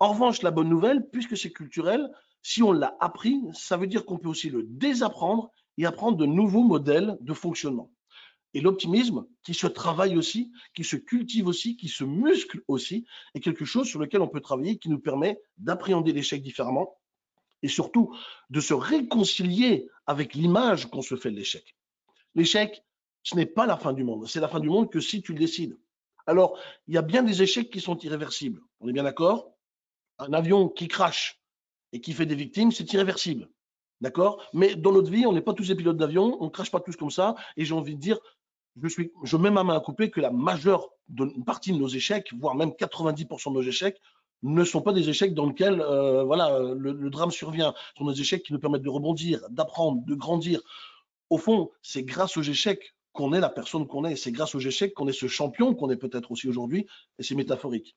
[0.00, 2.10] En revanche, la bonne nouvelle, puisque c'est culturel,
[2.42, 6.26] si on l'a appris, ça veut dire qu'on peut aussi le désapprendre et apprendre de
[6.26, 7.90] nouveaux modèles de fonctionnement.
[8.54, 13.40] Et l'optimisme, qui se travaille aussi, qui se cultive aussi, qui se muscle aussi, est
[13.40, 16.98] quelque chose sur lequel on peut travailler, qui nous permet d'appréhender l'échec différemment
[17.62, 18.14] et surtout
[18.50, 21.76] de se réconcilier avec l'image qu'on se fait de l'échec.
[22.34, 22.84] L'échec,
[23.22, 24.26] ce n'est pas la fin du monde.
[24.26, 25.78] C'est la fin du monde que si tu le décides.
[26.26, 28.60] Alors, il y a bien des échecs qui sont irréversibles.
[28.80, 29.52] On est bien d'accord?
[30.18, 31.40] Un avion qui crache
[31.92, 33.48] et qui fait des victimes, c'est irréversible.
[34.00, 34.44] D'accord?
[34.52, 36.80] Mais dans notre vie, on n'est pas tous des pilotes d'avion, on ne crache pas
[36.80, 37.36] tous comme ça.
[37.56, 38.18] Et j'ai envie de dire,
[38.80, 40.90] je, suis, je mets ma main à couper que la majeure
[41.44, 44.00] partie de nos échecs, voire même 90% de nos échecs,
[44.42, 47.74] ne sont pas des échecs dans lesquels euh, voilà, le, drame survient.
[47.94, 50.60] Ce sont des échecs qui nous permettent de rebondir, d'apprendre, de grandir.
[51.30, 54.16] Au fond, c'est grâce aux échecs qu'on est la personne qu'on est.
[54.16, 56.86] C'est grâce aux échecs qu'on est ce champion qu'on est peut-être aussi aujourd'hui.
[57.18, 57.96] Et c'est métaphorique.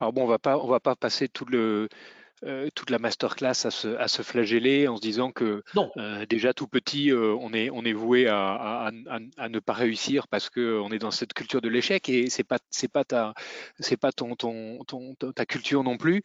[0.00, 1.88] Alors bon, on va pas, on va pas passer tout le,
[2.46, 5.62] euh, toute la masterclass à se, à se flageller en se disant que
[5.98, 8.90] euh, déjà tout petit, euh, on, est, on est voué à, à,
[9.36, 12.58] à, ne pas réussir parce qu'on est dans cette culture de l'échec et c'est pas
[12.70, 13.34] c'est pas ta
[13.78, 16.22] c'est pas ton, ton, ton, ta culture non plus.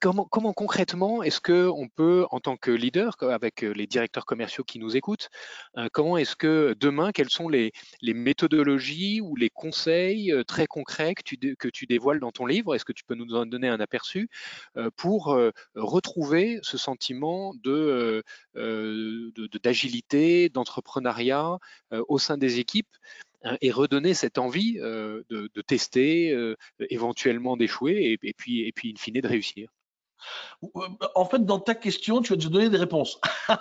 [0.00, 4.62] comment comment concrètement est-ce que on peut en tant que leader avec les directeurs commerciaux
[4.62, 5.30] qui nous écoutent,
[5.92, 11.22] comment est-ce que demain quelles sont les, les méthodologies ou les conseils très concrets que
[11.24, 12.74] tu que tu dévoiles dans ton livre?
[12.76, 14.28] Est-ce que tu peux nous en donner un aperçu
[14.96, 15.36] pour
[15.74, 18.22] retrouver ce sentiment de,
[18.56, 21.58] euh, d'agilité, d'entrepreneuriat
[21.92, 22.94] euh, au sein des équipes
[23.44, 26.36] hein, et redonner cette envie de, tester,
[26.90, 29.70] éventuellement d'échouer et, puis, et puis in fine de réussir.
[31.14, 33.20] En fait, dans ta question, tu as déjà donné des réponses.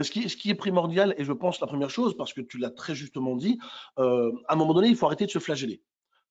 [0.00, 2.58] Ce qui, ce qui, est primordial, et je pense la première chose, parce que tu
[2.58, 3.60] l'as très justement dit,
[3.96, 4.02] à
[4.48, 5.82] un moment donné, il faut arrêter de se flageller.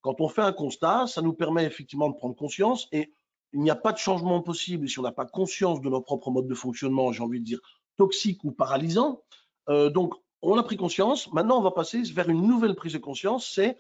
[0.04, 3.14] Quand on fait un constat, ça nous permet effectivement de prendre conscience et
[3.54, 6.32] il n'y a pas de changement possible si on n'a pas conscience de notre propre
[6.32, 7.60] mode de fonctionnement, j'ai envie de dire
[7.98, 9.22] toxique ou paralysant.
[9.70, 11.32] Euh, donc, on a pris conscience.
[11.32, 13.50] Maintenant, on va passer vers une nouvelle prise de conscience.
[13.54, 13.78] C'est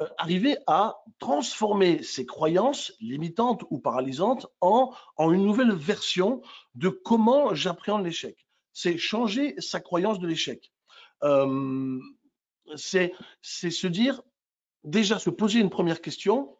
[0.00, 6.42] euh, arriver à transformer ces croyances limitantes ou paralysantes en, en une nouvelle version
[6.74, 8.46] de comment j'appréhende l'échec.
[8.72, 10.72] C'est changer sa croyance de l'échec.
[11.22, 12.00] Euh,
[12.74, 14.22] c'est se dire,
[14.84, 16.56] déjà se poser une première question,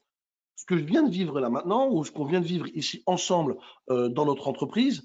[0.57, 3.03] ce que je viens de vivre là maintenant, ou ce qu'on vient de vivre ici
[3.07, 3.57] ensemble
[3.91, 5.05] euh, dans notre entreprise,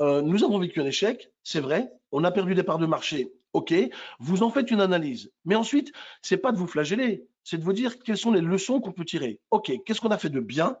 [0.00, 3.32] euh, nous avons vécu un échec, c'est vrai, on a perdu des parts de marché,
[3.52, 3.74] ok,
[4.18, 5.32] vous en faites une analyse.
[5.44, 8.80] Mais ensuite, c'est pas de vous flageller, c'est de vous dire quelles sont les leçons
[8.80, 9.40] qu'on peut tirer.
[9.50, 10.76] Ok, qu'est-ce qu'on a fait de bien,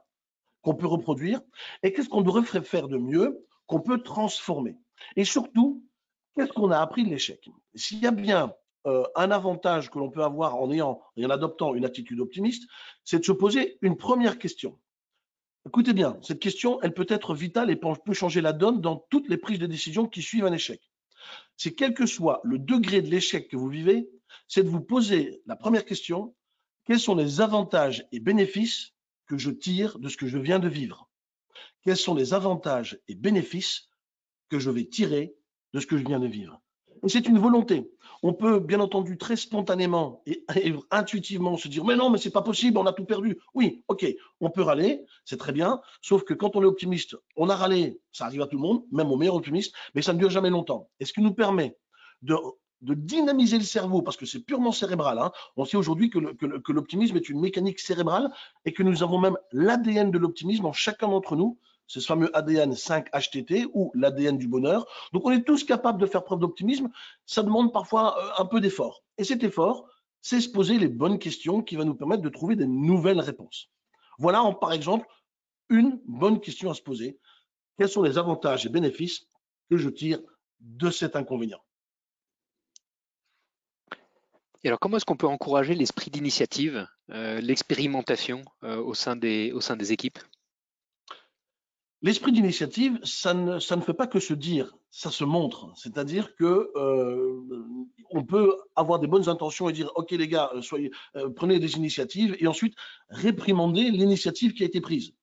[0.62, 1.40] qu'on peut reproduire,
[1.82, 4.76] et qu'est-ce qu'on devrait faire de mieux, qu'on peut transformer.
[5.16, 5.84] Et surtout,
[6.36, 7.48] qu'est-ce qu'on a appris de l'échec?
[7.74, 8.52] S'il y a bien
[8.86, 12.68] euh, un avantage que l'on peut avoir en ayant et en adoptant une attitude optimiste,
[13.04, 14.78] c'est de se poser une première question.
[15.66, 19.28] Écoutez bien, cette question, elle peut être vitale et peut changer la donne dans toutes
[19.30, 20.80] les prises de décision qui suivent un échec.
[21.56, 24.10] C'est quel que soit le degré de l'échec que vous vivez,
[24.48, 26.34] c'est de vous poser la première question,
[26.84, 28.92] quels sont les avantages et bénéfices
[29.26, 31.08] que je tire de ce que je viens de vivre?
[31.82, 33.88] Quels sont les avantages et bénéfices
[34.50, 35.34] que je vais tirer
[35.72, 36.60] de ce que je viens de vivre?
[37.06, 37.90] C'est une volonté.
[38.22, 40.44] On peut bien entendu très spontanément et,
[40.90, 43.38] intuitivement se dire mais non mais c'est pas possible, on a tout perdu.
[43.52, 44.06] Oui, ok,
[44.40, 45.80] on peut râler, c'est très bien.
[46.00, 48.84] Sauf que quand on est optimiste, on a râlé, ça arrive à tout le monde,
[48.92, 50.88] même au meilleur optimiste, mais ça ne dure jamais longtemps.
[51.00, 51.76] Et ce qui nous permet
[52.22, 52.36] de
[52.84, 55.18] de dynamiser le cerveau, parce que c'est purement cérébral.
[55.18, 55.32] Hein.
[55.56, 58.30] On sait aujourd'hui que l'optimisme est une mécanique cérébrale
[58.64, 61.58] et que nous avons même l'ADN de l'optimisme en chacun d'entre nous.
[61.86, 64.86] Ce fameux ADN 5-HTT ou l'ADN du bonheur.
[65.12, 66.90] Donc on est tous capables de faire preuve d'optimisme.
[67.26, 69.02] Ça demande parfois euh, un peu d'effort.
[69.18, 69.86] Et cet effort,
[70.20, 73.70] c'est se poser les bonnes questions qui va nous permettre de trouver des nouvelles réponses.
[74.18, 75.06] Voilà, par exemple,
[75.68, 77.18] une bonne question à se poser.
[77.78, 79.26] Quels sont les avantages et bénéfices
[79.68, 80.20] que je tire
[80.60, 81.60] de cet inconvénient?
[84.62, 89.16] Et alors, comment est-ce qu'on peut encourager l'esprit d'initiative, euh, l'expérimentation euh, au, au sein
[89.16, 90.18] des équipes?
[92.04, 95.72] L'esprit d'initiative, ça ne, fait pas que se dire, ça se montre.
[95.74, 97.40] C'est-à-dire que euh,
[98.10, 100.90] on peut avoir des bonnes intentions et dire, ok les gars, soyez,
[101.34, 102.74] prenez des initiatives, et ensuite
[103.08, 105.14] réprimander l'initiative qui a été prise.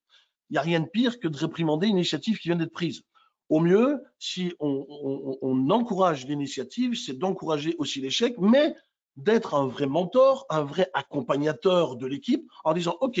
[0.50, 3.04] Il n'y a rien de pire que de réprimander une initiative qui vient d'être prise.
[3.48, 8.74] Au mieux, si on encourage l'initiative, c'est d'encourager aussi l'échec, mais
[9.16, 13.20] d'être un vrai mentor, un vrai accompagnateur de l'équipe en disant OK,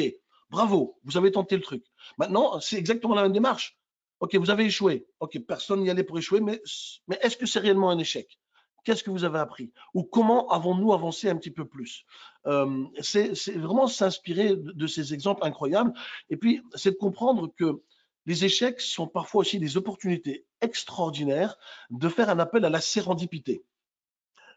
[0.52, 1.82] bravo, vous avez tenté le truc.
[2.18, 3.78] Maintenant, c'est exactement la même démarche.
[4.20, 5.06] OK, vous avez échoué.
[5.18, 6.62] OK, personne n'y allait pour échouer, mais,
[7.22, 8.38] est-ce que c'est réellement un échec?
[8.84, 9.72] Qu'est-ce que vous avez appris?
[9.94, 12.04] Ou comment avons-nous avancé un petit peu plus?
[12.46, 15.92] Euh, C'est vraiment s'inspirer de, ces exemples incroyables.
[16.30, 17.82] Et puis, c'est de comprendre que
[18.26, 21.56] les échecs sont parfois aussi des opportunités extraordinaires
[21.90, 23.64] de faire un appel à la sérendipité.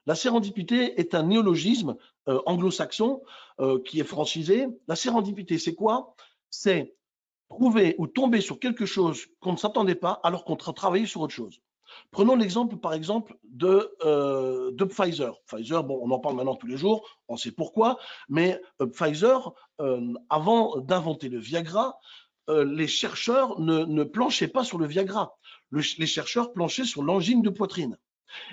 [0.08, 1.96] La sérendipité est un néologisme
[2.28, 3.24] euh, anglo-saxon
[3.60, 4.68] euh, qui est francisé.
[4.88, 6.16] La sérendipité, c'est quoi?
[6.50, 6.96] C'est
[7.50, 11.34] trouver ou tomber sur quelque chose qu'on ne s'attendait pas alors qu'on travaillait sur autre
[11.34, 11.60] chose.
[12.12, 15.40] Prenons l'exemple, par exemple, de, euh, de, Pfizer.
[15.48, 18.60] Pfizer, bon, on en parle maintenant tous les jours, on sait pourquoi, mais
[18.94, 19.54] Pfizer,
[20.30, 22.00] avant d'inventer le Viagra,
[22.50, 25.38] les chercheurs ne, ne, planchaient pas sur le Viagra.
[25.72, 27.98] les chercheurs planchaient sur l'angine de poitrine.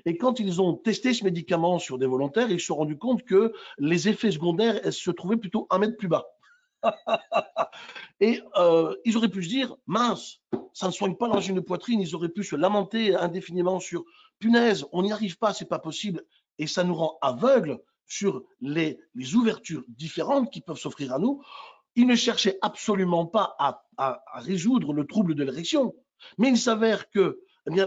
[0.04, 3.24] Et quand ils ont testé ce médicament sur des volontaires, ils se sont rendus compte
[3.24, 6.26] que les effets secondaires se trouvaient plutôt un mètre plus bas.
[8.20, 10.40] et euh, ils auraient pu se dire, mince,
[10.72, 14.04] ça ne soigne pas l'angine de poitrine, ils auraient pu se lamenter indéfiniment sur,
[14.38, 16.24] punaise, on n'y arrive pas, c'est pas possible.
[16.58, 18.98] Et ça nous rend aveugles sur les,
[19.35, 21.42] ouvertures différentes qui peuvent s'offrir à nous.
[21.94, 23.85] Ils ne cherchaient absolument pas à,
[24.35, 25.94] résoudre le trouble de l'érection,
[26.38, 27.87] mais il s'avère que eh bien,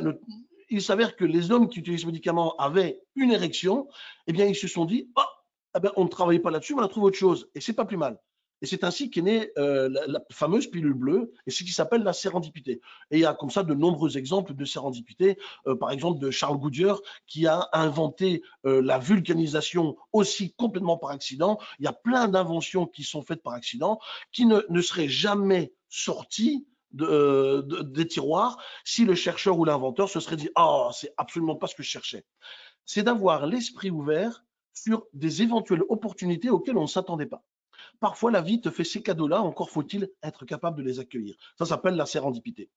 [0.70, 3.88] il s'avère que les hommes qui utilisent ce médicament avaient une érection,
[4.28, 5.22] eh bien, ils se sont dit, oh,
[5.76, 7.50] eh ben, on ne travaille pas là-dessus, on a trouvé autre chose.
[7.56, 8.20] Et c'est pas plus mal.
[8.62, 12.14] Et c'est ainsi qu'est née euh, la, fameuse pilule bleue, et ce qui s'appelle la
[12.14, 12.82] sérendipité.
[13.12, 16.32] Et il y a comme ça de nombreux exemples de sérendipité, euh, par exemple de
[16.32, 21.60] Charles Goodyear, qui a inventé euh, la vulcanisation aussi complètement par accident.
[21.80, 24.00] Il y a plein d'inventions qui sont faites par accident,
[24.32, 26.66] qui ne, ne seraient jamais sorties
[27.02, 31.56] euh, de, des tiroirs si le chercheur ou l'inventeur se serait dit ah c'est absolument
[31.56, 32.26] pas ce que je cherchais.
[32.86, 37.44] C'est d'avoir l'esprit ouvert sur des éventuelles opportunités auxquelles on ne s'attendait pas.
[38.00, 41.36] Parfois, la vie te fait ces cadeaux-là, encore faut-il être capable de les accueillir.
[41.58, 42.70] Ça s'appelle la sérendipité.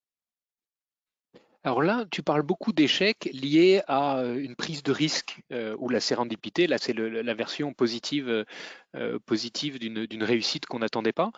[1.64, 5.88] Alors là, tu parles beaucoup d'échecs liés à euh, une prise de risque euh, ou
[5.88, 6.68] la sérendipité.
[6.68, 8.44] Là, c'est la version positive,
[8.94, 9.18] euh,
[9.78, 11.30] d'une réussite qu'on n'attendait pas.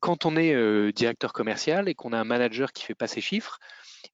[0.00, 3.58] quand on est directeur commercial et qu'on a un manager qui fait pas ses chiffres,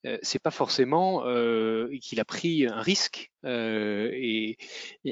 [0.06, 4.56] euh, c'est pas forcément euh, qu'il a pris un risque euh, et,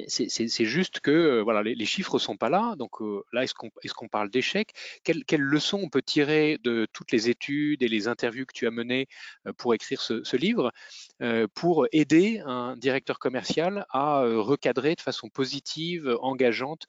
[0.09, 2.75] c'est juste que voilà les, chiffres sont pas là.
[2.77, 2.93] Donc
[3.33, 3.55] là, est-ce
[3.95, 4.71] qu'on parle d'échec
[5.05, 8.67] Quelle quelle leçon on peut tirer de toutes les études et les interviews que tu
[8.67, 9.07] as menées
[9.59, 10.73] pour écrire ce, livre
[11.55, 16.87] pour aider un directeur commercial à recadrer de façon positive, engageante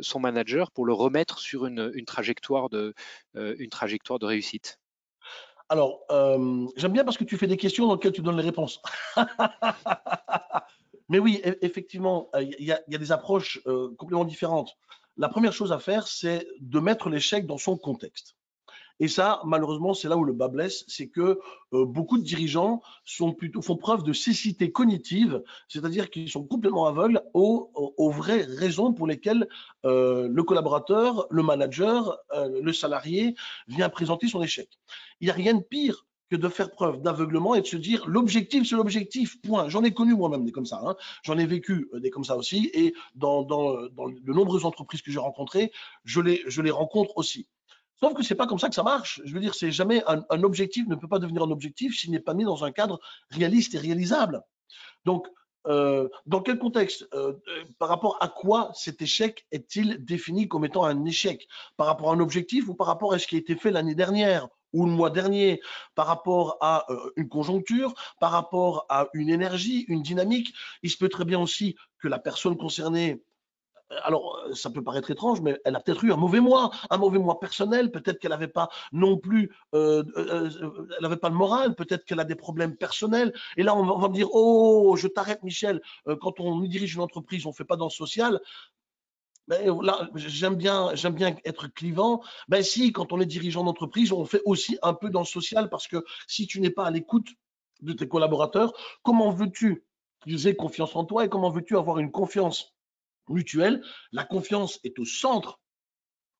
[0.00, 2.94] son manager pour le remettre sur une trajectoire de
[3.34, 4.78] réussite?
[5.68, 8.42] Alors, euh, j'aime bien parce que tu fais des questions dans lesquelles tu donnes les
[8.42, 8.80] réponses.
[11.10, 14.76] Mais oui, e-, effectivement, euh, il y, a des approches euh, complètement différentes.
[15.18, 18.36] La première chose à faire, c'est de mettre l'échec dans son contexte.
[19.00, 21.38] Et ça, malheureusement, c'est là où le bas blesse, c'est que
[21.72, 27.70] euh, beaucoup de dirigeants font preuve de cécité cognitive, c'est-à-dire qu'ils sont complètement aveugles aux,
[27.74, 29.48] aux, vraies raisons pour lesquelles
[29.84, 33.36] euh, le collaborateur, le manager, euh, le salarié
[33.68, 34.68] vient présenter son échec.
[35.20, 38.06] Il n'y a rien de pire que de faire preuve d'aveuglement et de se dire
[38.06, 39.68] l'objectif c'est l'objectif, point.
[39.68, 40.94] J'en ai connu moi-même des comme ça, hein.
[41.22, 45.10] j'en ai vécu des comme ça aussi et dans, dans, dans de nombreuses entreprises que
[45.10, 45.72] j'ai rencontrées,
[46.04, 47.48] je je les rencontre aussi
[48.00, 49.20] Sauf que c'est pas comme ça que ça marche.
[49.24, 52.20] Je veux dire, c'est jamais un, objectif ne peut pas devenir un objectif s'il n'est
[52.20, 54.42] pas mis dans un cadre réaliste et réalisable.
[55.04, 55.26] Donc,
[55.66, 60.64] euh, dans quel contexte euh, euh, Par rapport à quoi cet échec est-il défini comme
[60.64, 61.48] étant un échec?
[61.76, 63.96] Par rapport à un objectif ou par rapport à ce qui a été fait l'année
[63.96, 65.60] dernière ou le mois dernier,
[65.94, 70.54] par rapport à euh, une conjoncture, par rapport à une énergie, une dynamique?
[70.82, 73.22] Il se peut très bien aussi que la personne concernée
[74.02, 76.98] alors euh, ça peut paraître étrange, mais elle a peut-être eu un mauvais mois, un
[76.98, 77.90] mauvais mois personnel.
[77.90, 80.50] Peut-être qu'elle n'avait pas non plus, euh, euh,
[80.96, 81.74] elle n'avait pas le moral.
[81.74, 83.32] Peut-être qu'elle a des problèmes personnels.
[83.56, 85.80] Et là, on va, me dire, oh, je t'arrête, Michel.
[86.20, 88.40] quand on dirige une entreprise, on ne fait pas dans social.
[89.48, 92.22] Mais là, j'aime bien, j'aime bien être clivant.
[92.48, 95.70] Ben si, quand on est dirigeant d'entreprise, on fait aussi un peu dans le social
[95.70, 97.28] parce que si tu n'es pas à l'écoute
[97.80, 99.84] de tes collaborateurs, comment veux-tu
[100.22, 102.74] qu'ils aient confiance en toi et comment veux-tu avoir une confiance
[103.30, 103.82] mutuelle.
[104.12, 105.60] La confiance est au centre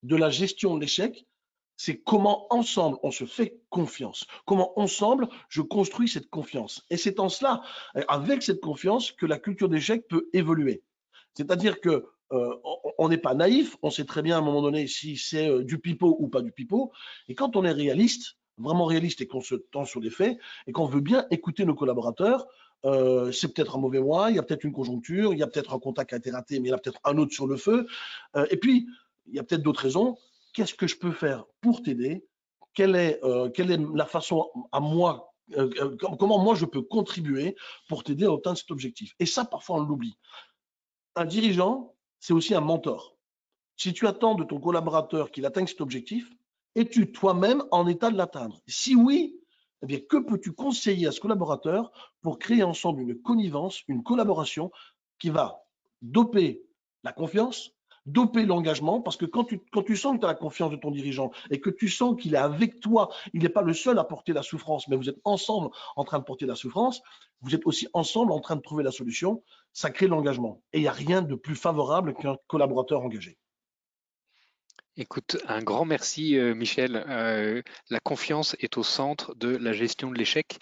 [0.03, 1.25] de la gestion de l'échec.
[1.77, 6.85] C'est comment ensemble on se fait confiance, comment ensemble je construis cette confiance.
[6.89, 7.61] Et c'est en cela,
[8.09, 10.83] avec cette confiance, que la culture d'échec peut évoluer.
[11.35, 12.55] C'est-à-dire que euh,
[12.97, 15.63] on n'est pas naïf, on sait très bien à un moment donné si c'est euh,
[15.63, 16.91] du pipeau ou pas du pipeau.
[17.27, 20.71] Et quand on est réaliste, vraiment réaliste et qu'on se tend sur les faits et
[20.71, 22.45] qu'on veut bien écouter nos collaborateurs,
[22.85, 25.47] euh, c'est peut-être un mauvais mois, il y a peut-être une conjoncture, il y a
[25.47, 27.47] peut-être un contact qui a été raté, mais il y a peut-être un autre sur
[27.47, 27.87] le feu.
[28.35, 28.87] Euh, et puis,
[29.27, 30.17] il y a peut-être d'autres raisons.
[30.53, 32.25] Qu'est-ce que je peux faire pour t'aider?
[32.73, 35.33] Quelle euh, quelle est la façon à moi,
[36.19, 37.55] comment moi je peux contribuer
[37.87, 39.13] pour t'aider à atteindre cet objectif?
[39.19, 40.17] Et ça, parfois, on l'oublie.
[41.15, 43.17] Un dirigeant, c'est aussi un mentor.
[43.75, 46.29] Si tu attends de ton collaborateur qu'il atteigne cet objectif,
[46.75, 48.61] es-tu toi-même en état de l'atteindre?
[48.67, 49.38] Si oui,
[49.81, 54.71] eh bien, que peux-tu conseiller à ce collaborateur pour créer ensemble une connivence, une collaboration
[55.19, 55.63] qui va
[56.01, 56.63] doper
[57.03, 57.71] la confiance,
[58.05, 60.75] doper l'engagement, parce que quand tu, quand tu sens que tu as la confiance de
[60.75, 63.99] ton dirigeant et que tu sens qu'il est avec toi, il n'est pas le seul
[63.99, 67.01] à porter la souffrance, mais vous êtes ensemble en train de porter la souffrance,
[67.41, 70.61] vous êtes aussi ensemble en train de trouver la solution, ça crée l'engagement.
[70.73, 73.38] Et il n'y a rien de plus favorable qu'un collaborateur engagé.
[75.01, 77.05] Écoute, un grand merci euh, Michel.
[77.07, 80.57] Euh, la confiance est au centre de la gestion de l'échec.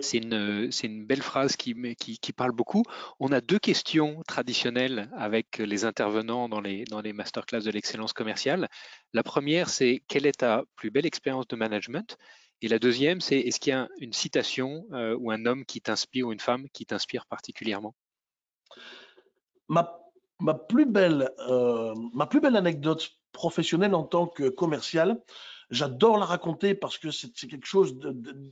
[0.00, 2.82] C'est une, une, belle phrase qui, qui, qui, parle beaucoup.
[3.20, 8.14] On a deux questions traditionnelles avec les intervenants dans les, dans les masterclass de l'excellence
[8.14, 8.70] commerciale.
[9.12, 12.16] La première, c'est quelle est ta plus belle expérience de management?
[12.62, 15.82] Et la deuxième, c'est est-ce qu'il y a une citation euh, ou un homme qui
[15.82, 17.94] t'inspire ou une femme qui t'inspire particulièrement?
[19.68, 20.00] Ma,
[20.40, 21.28] ma, plus belle,
[22.14, 25.20] ma plus belle anecdote professionnel en tant que commercial.
[25.74, 27.98] J'adore la raconter parce que c'est quelque chose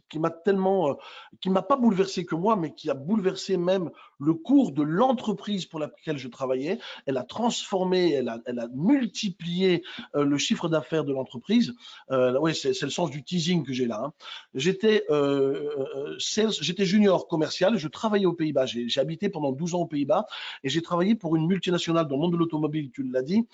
[0.09, 0.95] qui m'a tellement, euh,
[1.41, 3.91] qui m'a pas bouleversé que moi, mais qui a bouleversé même
[4.23, 6.79] le cours de l'entreprise pour laquelle je travaillais.
[7.07, 9.83] Elle a transformé, elle a, multiplié
[10.15, 11.75] euh, le chiffre d'affaires de l'entreprise.
[12.11, 14.03] Euh, oui, c'est le sens du teasing que j'ai là.
[14.05, 14.13] Hein.
[14.55, 18.67] J'étais euh, j'étais junior commercial, je travaillais aux Pays-Bas.
[18.67, 20.27] J'ai habité pendant 12 ans aux Pays-Bas
[20.63, 23.47] et j'ai travaillé pour une multinationale dans le monde de l'automobile, tu l'as dit,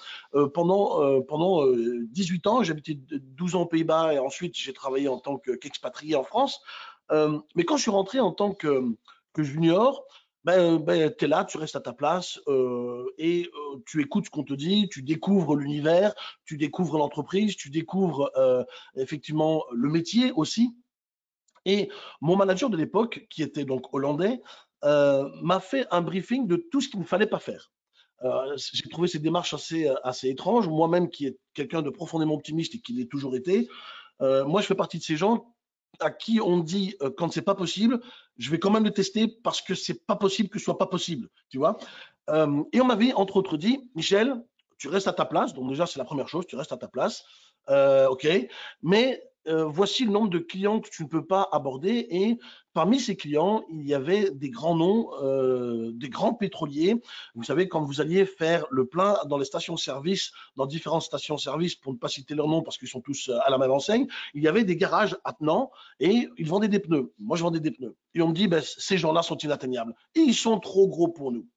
[0.55, 2.63] pendant, pendant 18 ans.
[2.63, 2.99] J'ai habité
[3.37, 6.61] 12 ans aux Pays-Bas et ensuite j'ai travaillé en tant qu'expatrié en France.
[7.11, 8.97] mais quand je suis rentré en tant que,
[9.39, 10.05] junior,
[10.45, 14.27] ben, ben tu es là, tu restes à ta place euh, et euh, tu écoutes
[14.27, 18.65] ce qu'on te dit, tu découvres l'univers, tu découvres l'entreprise, tu découvres euh,
[18.97, 20.75] effectivement le métier aussi.
[21.65, 21.91] Et
[22.21, 24.41] mon manager de l'époque, qui était donc hollandais,
[24.83, 27.71] m'a fait un briefing de tout ce qu'il ne fallait pas faire.
[28.57, 30.69] J'ai trouvé ces démarches assez, assez étranges.
[30.69, 33.69] Moi-même, qui est quelqu'un de profondément optimiste et qui l'ai toujours été,
[34.21, 35.55] moi, je fais partie de ces gens
[36.01, 38.01] à qui on dit euh, quand c'est pas possible,
[38.37, 40.87] je vais quand même le tester parce que c'est pas possible que ce soit pas
[40.87, 41.79] possible, tu vois.
[42.31, 44.43] Euh, et on m'avait entre autres dit, Michel,
[44.77, 45.55] tu restes à ta place.
[45.55, 47.25] Donc déjà c'est la première chose, tu restes à ta place,
[47.69, 48.29] euh, ok.
[48.83, 52.07] Mais euh, voici le nombre de clients que tu ne peux pas aborder.
[52.11, 52.39] Et
[52.79, 56.95] parmi ces clients, il y avait des grands noms, euh, des grands pétroliers.
[57.35, 61.93] Vous savez, quand vous alliez faire le plein dans les stations-service, dans différentes stations-service, pour
[61.93, 64.45] ne pas citer leurs noms parce qu'ils sont tous euh, à la même enseigne, il
[64.45, 67.13] y avait des garages attenants et ils vendaient des pneus.
[67.19, 67.97] Moi, je vendais des pneus.
[68.15, 69.93] Et on me dit, ben, ces gens-là sont inatteignables.
[70.15, 71.49] Ils sont trop gros pour nous.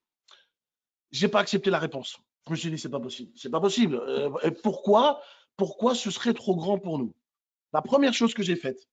[1.11, 2.17] J'ai pas accepté la réponse.
[2.47, 3.31] Je me suis dit, c'est pas possible.
[3.35, 4.01] C'est pas possible.
[4.63, 5.21] pourquoi,
[5.55, 7.13] pourquoi ce serait trop grand pour nous?
[7.73, 8.87] La première chose que j'ai faite,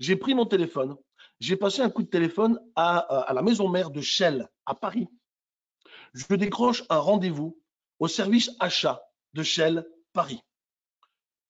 [0.00, 0.96] j'ai pris mon téléphone,
[1.40, 5.08] j'ai passé un coup de téléphone à, la maison mère de Shell à Paris.
[6.14, 7.58] Je décroche un rendez-vous
[7.98, 9.02] au service achat
[9.34, 10.40] de Shell Paris.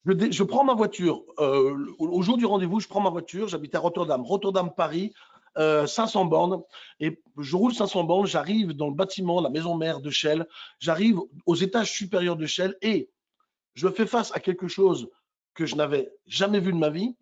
[0.05, 3.80] Je, prends ma voiture, euh, au jour du rendez-vous, je prends ma voiture, j'habite à
[3.80, 5.12] Rotterdam, Rotterdam-Paris,
[5.57, 6.62] 500 euh, bornes,
[7.01, 10.47] et je roule 500 bornes, j'arrive dans le bâtiment, la maison mère de Shell,
[10.78, 13.11] j'arrive aux étages supérieurs de Shell et
[13.74, 15.09] je fais face à quelque chose
[15.55, 17.16] que je n'avais jamais vu de ma vie,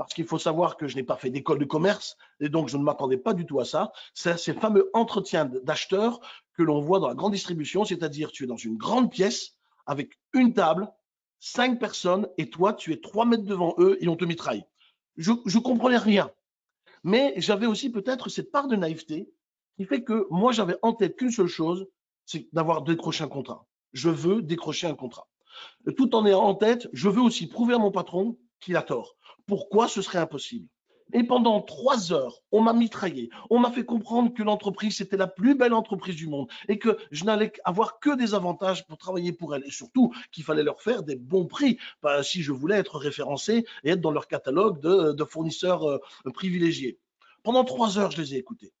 [0.00, 2.78] parce qu'il faut savoir que je n'ai pas fait d'école de commerce et donc je
[2.78, 3.92] ne m'attendais pas du tout à ça.
[4.14, 6.20] C'est ces fameux entretiens d'acheteurs
[6.54, 10.18] que l'on voit dans la grande distribution, c'est-à-dire tu es dans une grande pièce avec
[10.32, 10.90] une table,
[11.38, 14.64] cinq personnes et toi tu es trois mètres devant eux et on te mitraille.
[15.18, 16.30] Je ne comprenais rien.
[17.04, 19.30] Mais j'avais aussi peut-être cette part de naïveté
[19.76, 21.86] qui fait que moi j'avais en tête qu'une seule chose,
[22.24, 23.66] c'est d'avoir décroché un contrat.
[23.92, 25.28] Je veux décrocher un contrat.
[25.94, 29.16] Tout en ayant en tête, je veux aussi prouver à mon patron qu'il a tort
[29.50, 30.68] pourquoi ce serait impossible?
[31.12, 33.30] Et pendant trois heures, on m'a mitraillé.
[33.50, 36.96] On m'a fait comprendre que l'entreprise, c'était la plus belle entreprise du monde et que
[37.10, 39.64] je n'allais avoir que des avantages pour travailler pour elle.
[39.66, 41.78] Et surtout qu'il fallait leur faire des bons prix
[42.22, 45.98] si je voulais être référencé et être dans leur catalogue de, fournisseurs euh,
[46.32, 47.00] privilégiés.
[47.42, 48.72] Pendant trois heures, je les ai écoutés.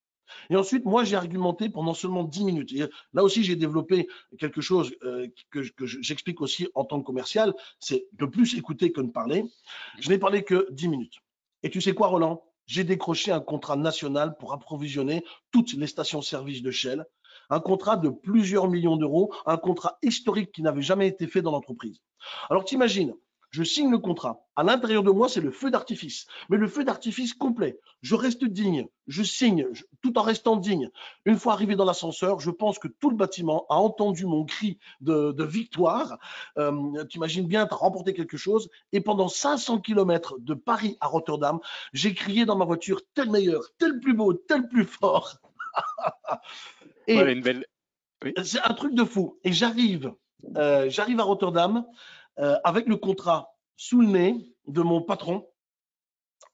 [0.50, 2.72] Et ensuite, moi, j'ai argumenté pendant seulement dix minutes.
[2.72, 4.08] Et là aussi, j'ai développé
[4.38, 9.00] quelque chose euh, que, j'explique aussi en tant que commercial, c'est de plus écouter que
[9.00, 9.44] de parler.
[9.98, 11.18] Je n'ai parlé que dix minutes.
[11.62, 12.42] Et tu sais quoi, Roland?
[12.66, 17.04] J'ai décroché un contrat national pour approvisionner toutes les stations-service de Shell.
[17.48, 21.50] Un contrat de plusieurs millions d'euros, un contrat historique qui n'avait jamais été fait dans
[21.50, 22.00] l'entreprise.
[22.48, 23.14] Alors, t'imagines,
[23.50, 24.46] je signe le contrat.
[24.56, 27.78] À l'intérieur de moi, c'est le feu d'artifice, mais le feu d'artifice complet.
[28.02, 29.66] Je reste digne, je signe,
[30.02, 30.90] tout en restant digne.
[31.24, 34.78] Une fois arrivé dans l'ascenseur, je pense que tout le bâtiment a entendu mon cri
[35.00, 36.18] de, victoire.
[36.58, 38.68] Euh, tu imagines bien, tu as remporté quelque chose.
[38.92, 41.58] Et pendant 500 km de Paris à Rotterdam,
[41.92, 45.36] j'ai crié dans ma voiture, tel meilleur, tel plus beau, tel plus fort.
[47.06, 47.42] Et
[48.44, 49.38] C'est un truc de fou.
[49.44, 50.12] Et j'arrive,
[50.56, 51.84] euh, j'arrive à Rotterdam.
[52.40, 55.48] Euh, avec le contrat sous le nez de mon patron.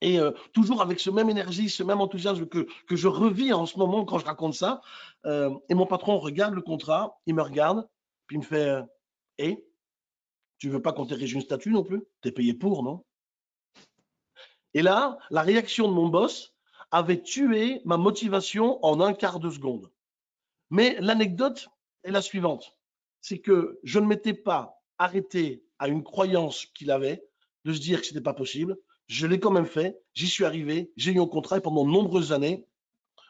[0.01, 3.67] Et euh, toujours avec ce même énergie, ce même enthousiasme que, que je revis en
[3.67, 4.81] ce moment quand je raconte ça.
[5.25, 7.89] Euh, et mon patron regarde le contrat, il me regarde,
[8.27, 8.83] puis il me fait
[9.39, 9.65] Et
[10.59, 12.03] tu veux pas qu'on t'érige une statue non plus?
[12.23, 13.05] Tu es payé pour, non?
[14.75, 16.55] Et là, la réaction de mon boss
[16.91, 19.91] avait tué ma motivation en un quart de seconde.
[20.71, 21.69] Mais l'anecdote
[22.05, 22.77] est la suivante
[23.27, 27.23] c'est que je ne m'étais pas arrêté à une croyance qu'il avait
[27.65, 28.77] de se dire que ce n'était pas possible.
[29.09, 31.91] Je l'ai quand même fait, j'y suis arrivé, j'ai eu un contrat et pendant de
[31.91, 32.67] nombreuses années,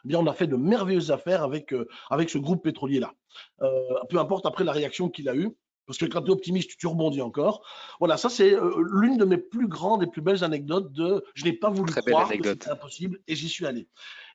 [0.05, 3.13] eh bien, on a fait de merveilleuses affaires avec, euh, avec ce groupe pétrolier-là.
[3.61, 3.67] Euh,
[4.09, 5.49] peu importe après la réaction qu'il a eue,
[5.85, 7.65] parce que quand tu es optimiste, tu rebondis encore.
[7.99, 11.45] Voilà, ça c'est euh, l'une de mes plus grandes et plus belles anecdotes de je
[11.45, 13.87] n'ai pas voulu croire que c'était impossible et j'y suis allé.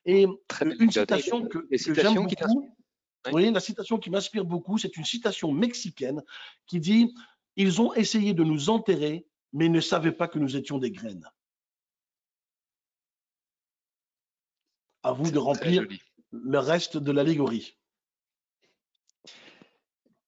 [0.05, 0.25] Et
[0.79, 2.75] une citation que, j'aime beaucoup,
[3.31, 6.21] oui, la citation qui m'inspire beaucoup, c'est une citation mexicaine
[6.67, 7.13] qui dit
[7.55, 10.91] ils ont essayé de nous enterrer, mais ils ne savaient pas que nous étions des
[10.91, 11.29] graines.
[15.03, 15.85] À vous de remplir
[16.31, 17.77] le reste de l'allégorie.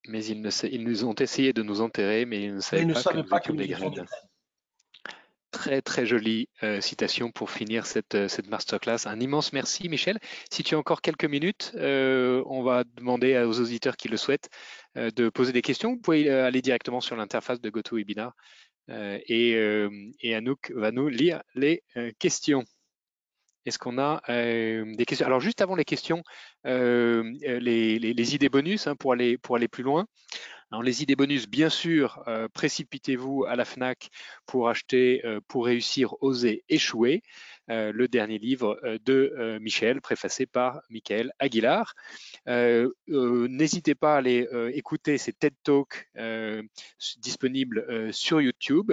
[0.08, 0.40] Mais ils,
[0.84, 3.96] nous ont essayé de nous enterrer, mais ils ne savaient, pas, que nous étions des
[3.96, 4.06] graines.
[5.56, 9.06] Très très jolie euh, citation pour finir cette, euh, cette masterclass.
[9.06, 10.20] Un immense merci Michel.
[10.52, 14.50] Si tu as encore quelques minutes, euh, on va demander aux auditeurs qui le souhaitent
[14.96, 15.92] de poser des questions.
[15.92, 18.34] Vous pouvez aller directement sur l'interface de GoToWebinar
[18.90, 19.52] et,
[20.22, 21.84] et Anouk va nous lire les
[22.20, 22.66] questions.
[23.66, 25.26] Est-ce qu'on a des questions?
[25.26, 26.22] Alors juste avant les questions,
[26.66, 30.06] les, idées bonus hein, pour, aller, pour aller plus loin
[30.82, 34.10] les idées bonus, bien sûr, euh, précipitez-vous à la FNAC
[34.46, 37.22] pour acheter euh, Pour réussir, oser, échouer,
[37.70, 41.94] euh, le dernier livre de Michel, préfacé par Michael Aguilar.
[42.48, 46.08] N'hésitez pas à aller écouter ces TED Talks
[47.18, 48.92] disponibles sur YouTube.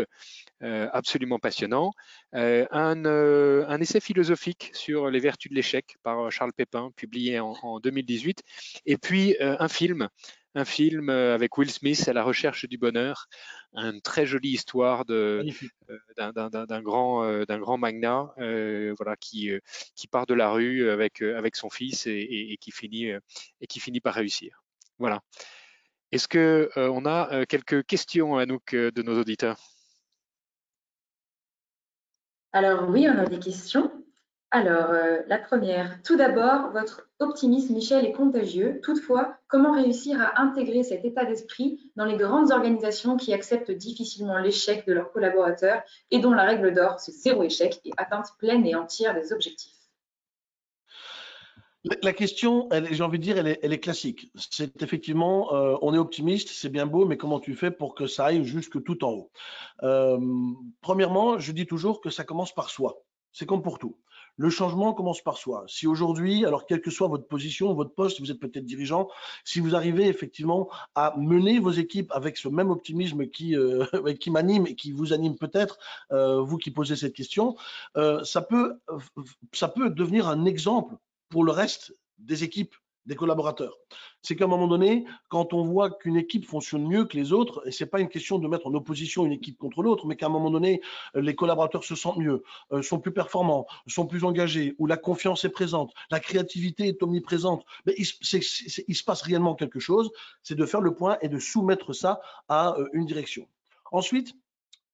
[0.60, 1.92] absolument passionnant.
[2.32, 8.42] un, essai philosophique sur les vertus de l'échec par Charles Pépin, publié en, en 2018.
[8.86, 10.08] Et puis un film
[10.54, 13.28] un film euh, avec Will Smith à la recherche du bonheur,
[13.74, 15.44] une très jolie histoire de
[15.88, 19.50] euh, d'un grand euh, d'un grand magnat, voilà qui
[19.96, 23.06] qui part de la rue avec avec son fils et, qui finit
[23.60, 24.62] et qui finit par réussir.
[24.98, 25.20] Voilà.
[26.10, 29.58] Est-ce que on a quelques questions à nous de nos auditeurs?
[32.52, 33.90] Alors oui, on a des questions.
[34.54, 38.80] Alors, euh, la première, tout d'abord, votre optimisme, Michel, est contagieux.
[38.82, 44.36] Toutefois, comment réussir à intégrer cet état d'esprit dans les grandes organisations qui acceptent difficilement
[44.36, 45.80] l'échec de leurs collaborateurs
[46.10, 49.72] et dont la règle d'or, c'est zéro échec et atteinte pleine et entière des objectifs?
[52.02, 54.30] La question, j'ai envie de dire, elle est, classique.
[54.36, 58.06] C'est effectivement, euh, on est optimiste, c'est bien beau, mais comment tu fais pour que
[58.06, 59.30] ça aille jusque tout en haut?
[59.82, 60.20] Euh,
[60.82, 63.02] Premièrement, je dis toujours que ça commence par soi.
[63.32, 63.96] c'est comme pour tout.
[64.36, 65.64] Le changement commence par soi.
[65.68, 69.08] Si aujourd'hui, alors quelle que soit votre position, votre poste, vous êtes peut-être dirigeant,
[69.44, 73.84] si vous arrivez effectivement à mener vos équipes avec ce même optimisme qui, euh,
[74.20, 75.78] qui m'anime et qui vous anime peut-être,
[76.12, 77.56] euh, vous qui posez cette question,
[77.96, 78.78] euh, ça, peut,
[79.52, 80.96] ça peut devenir un exemple
[81.28, 82.74] pour le reste des équipes
[83.06, 83.76] des collaborateurs.
[84.22, 87.62] C'est qu'à un moment donné, quand on voit qu'une équipe fonctionne mieux que les autres,
[87.66, 90.26] et c'est pas une question de mettre en opposition une équipe contre l'autre, mais qu'à
[90.26, 90.80] un moment donné,
[91.14, 92.42] les collaborateurs se sentent mieux,
[92.72, 97.02] euh, sont plus performants, sont plus engagés, où la confiance est présente, la créativité est
[97.02, 100.10] omniprésente, mais il, se passe réellement quelque chose,
[100.42, 103.48] c'est de faire le point et de soumettre ça à euh, une direction.
[103.90, 104.34] Ensuite,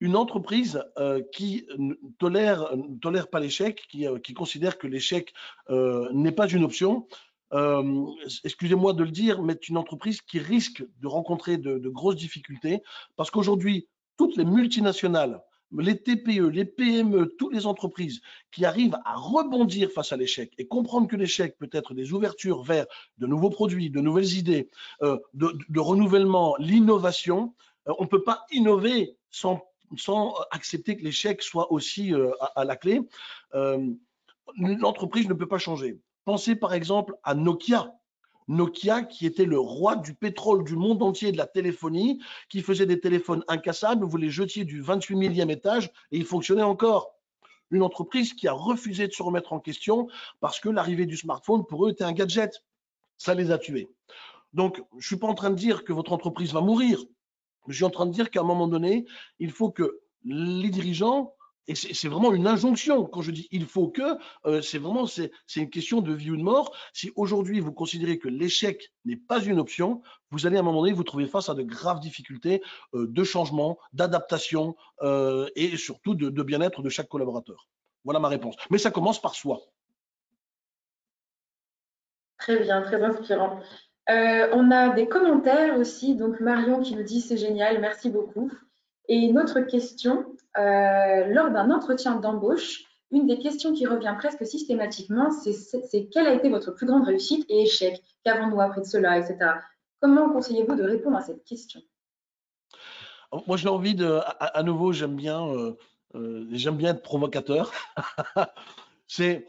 [0.01, 2.71] une entreprise euh, qui ne tolère,
[3.03, 5.35] tolère pas l'échec, qui, considère que l'échec
[5.69, 7.07] n'est pas une option,
[7.53, 8.07] euh,
[8.45, 12.83] excusez-moi de le dire, mais une entreprise qui risque de rencontrer de, grosses difficultés
[13.17, 15.43] parce qu'aujourd'hui, toutes les multinationales,
[15.77, 18.21] les TPE, les PME, toutes les entreprises
[18.51, 22.63] qui arrivent à rebondir face à l'échec et comprendre que l'échec peut être des ouvertures
[22.63, 22.87] vers
[23.19, 24.71] de nouveaux produits, de nouvelles idées,
[25.03, 27.55] euh, de, renouvellement, l'innovation,
[27.87, 29.63] euh, on ne peut pas innover sans,
[29.97, 32.13] sans accepter que l'échec soit aussi
[32.57, 33.01] à, la clé.
[34.57, 35.99] L'entreprise ne peut pas changer.
[36.29, 37.91] Pensez par exemple à Nokia.
[38.49, 42.21] Nokia qui était le roi du pétrole du monde entier de la téléphonie,
[42.51, 46.61] qui faisait des téléphones incassables, vous les jetiez du 28 millième étage et ils fonctionnaient
[46.61, 47.15] encore.
[47.71, 50.07] Une entreprise qui a refusé de se remettre en question
[50.41, 52.63] parce que l'arrivée du smartphone pour eux était un gadget.
[53.17, 53.89] Ça les a tués.
[54.53, 57.03] Donc, je ne suis pas en train de dire que votre entreprise va mourir.
[57.69, 59.07] Je suis en train de dire qu'à un moment donné,
[59.39, 61.33] il faut que les dirigeants
[61.69, 63.05] et c'est vraiment une injonction.
[63.05, 65.05] Quand je dis il faut que, euh, c'est vraiment
[65.57, 66.75] une question de vie ou de mort.
[66.95, 70.81] Si aujourd'hui vous considérez que l'échec n'est pas une option, vous allez à un moment
[70.81, 72.63] donné vous trouver face à de graves difficultés
[72.95, 77.69] euh, de changement, d'adaptation euh, et surtout de bien-être de chaque collaborateur.
[78.05, 78.57] Voilà ma réponse.
[78.71, 79.61] Mais ça commence par soi.
[82.39, 83.61] Très bien, très inspirant.
[84.09, 86.15] on a des commentaires aussi.
[86.15, 88.51] Donc Marion qui nous dit c'est génial, merci beaucoup.
[89.09, 90.27] Et une autre question,
[90.59, 96.35] euh, lors d'un entretien d'embauche, une des questions qui revient presque systématiquement, c'est quelle a
[96.35, 98.03] été votre plus grande réussite et échec?
[98.23, 99.53] Qu'avons-nous appris de cela, etc.
[100.01, 101.81] Comment conseillez-vous de répondre à cette question?
[103.47, 105.77] Moi, j'ai envie de, à, nouveau, j'aime bien, euh,
[106.15, 107.73] euh, j'aime bien être provocateur.
[109.07, 109.47] c'est,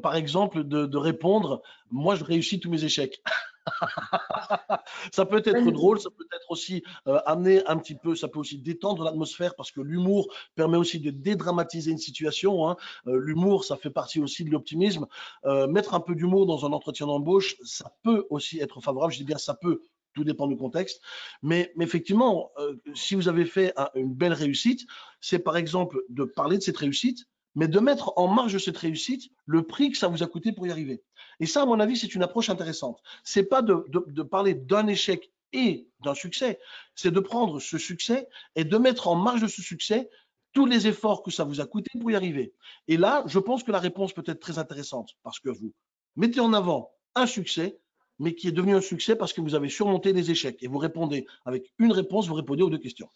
[0.00, 3.20] par exemple de répondre, moi, je réussis tous mes échecs.
[5.12, 8.38] ça peut être drôle, ça peut être aussi euh, amener un petit peu, ça peut
[8.38, 12.68] aussi détendre l'atmosphère parce que l'humour permet aussi de dédramatiser une situation.
[12.68, 12.76] Hein.
[13.06, 15.06] Euh, l'humour, ça fait partie aussi de l'optimisme.
[15.44, 19.12] Euh, mettre un peu d'humour dans un entretien d'embauche, ça peut aussi être favorable.
[19.12, 19.82] Je dis bien ça peut,
[20.14, 21.00] tout dépend du contexte.
[21.42, 22.50] Mais, effectivement,
[22.94, 24.86] si vous avez fait une belle réussite,
[25.20, 27.26] c'est par exemple de parler de cette réussite,
[27.56, 30.52] mais de mettre en marge de cette réussite le prix que ça vous a coûté
[30.52, 31.02] pour y arriver.
[31.40, 33.02] Et ça, à mon avis, c'est une approche intéressante.
[33.24, 36.60] C'est pas de, de, parler d'un échec et d'un succès,
[36.94, 40.10] c'est de prendre ce succès et de mettre en marge de ce succès
[40.52, 42.52] tous les efforts que ça vous a coûté pour y arriver.
[42.88, 45.72] Et là, je pense que la réponse peut être très intéressante parce que vous
[46.14, 47.78] mettez en avant un succès,
[48.18, 50.78] mais qui est devenu un succès parce que vous avez surmonté des échecs et vous
[50.78, 53.08] répondez avec une réponse, vous répondez aux deux questions.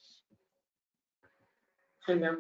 [2.03, 2.39] Très bien.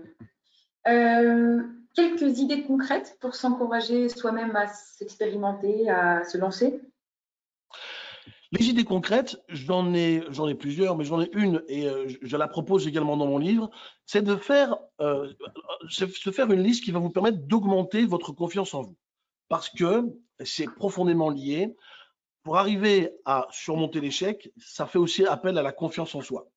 [0.88, 1.62] Euh,
[1.94, 6.80] quelques idées concrètes pour s'encourager soi-même à s'expérimenter, à se lancer?
[8.52, 10.20] Les idées concrètes, j'en ai,
[10.58, 13.70] plusieurs, mais j'en ai une et euh, je la propose également dans mon livre,
[14.06, 15.32] c'est de faire, euh,
[15.88, 18.96] se faire une liste qui va vous permettre d'augmenter votre confiance en vous.
[19.48, 20.04] Parce que
[20.42, 21.76] c'est profondément lié.
[22.42, 26.48] Pour arriver à surmonter l'échec, ça fait aussi appel à la confiance en soi.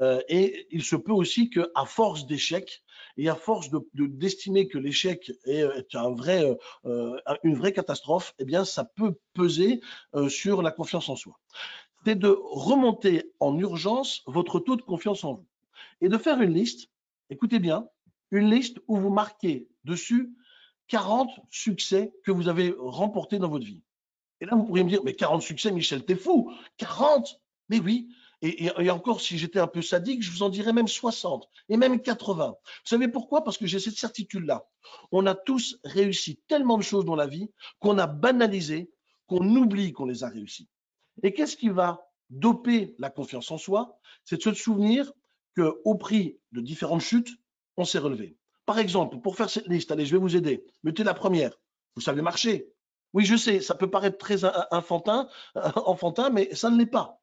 [0.00, 2.82] Euh, et il se peut aussi qu'à force d'échecs
[3.16, 8.44] et à force de d'estimer que l'échec est, un vrai, euh, une vraie catastrophe, eh
[8.44, 9.80] bien, ça peut peser
[10.14, 11.38] euh, sur la confiance en soi.
[12.04, 15.46] C'est de remonter en urgence votre taux de confiance en vous
[16.00, 16.88] et de faire une liste.
[17.28, 17.88] Écoutez bien,
[18.30, 20.32] une liste où vous marquez dessus
[20.86, 23.82] 40 succès que vous avez remportés dans votre vie.
[24.40, 28.08] Et là, vous pourriez me dire, mais 40 succès, Michel, t'es fou 40 Mais oui,
[28.40, 32.00] et, encore, si j'étais un peu sadique, je vous en dirais même 60 et même
[32.00, 32.46] 80.
[32.46, 33.42] Vous savez pourquoi?
[33.42, 34.68] Parce que j'ai cette certitude-là.
[35.10, 38.92] On a tous réussi tellement de choses dans la vie qu'on a banalisé,
[39.26, 40.68] qu'on oublie qu'on les a réussi.
[41.24, 43.98] Et qu'est-ce qui va doper la confiance en soi?
[44.24, 45.12] C'est de se souvenir
[45.56, 47.30] qu'au prix de différentes chutes,
[47.76, 48.36] on s'est relevé.
[48.66, 50.64] Par exemple, pour faire cette liste, allez, je vais vous aider.
[50.84, 51.58] Mettez la première.
[51.96, 52.72] Vous savez marcher?
[53.14, 55.28] Oui, je sais, ça peut paraître très enfantin,
[55.74, 57.18] enfantin mais ça ne l'est pas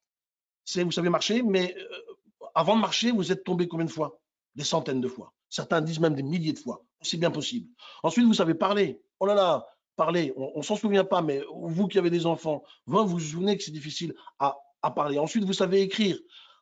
[0.65, 2.13] c'est vous savez marcher, mais euh,
[2.55, 4.19] avant de marcher, vous êtes tombé combien de fois?
[4.55, 5.33] Des centaines de fois.
[5.49, 6.83] Certains disent même des milliers de fois.
[7.01, 7.69] aussi bien possible.
[8.03, 8.99] Ensuite, vous savez parler.
[9.19, 12.63] Oh là là, parler, on, ne s'en souvient pas, mais vous qui avez des enfants,
[12.85, 14.57] vous vous souvenez que c'est difficile à,
[14.95, 15.17] parler.
[15.17, 16.15] Ensuite, vous savez écrire.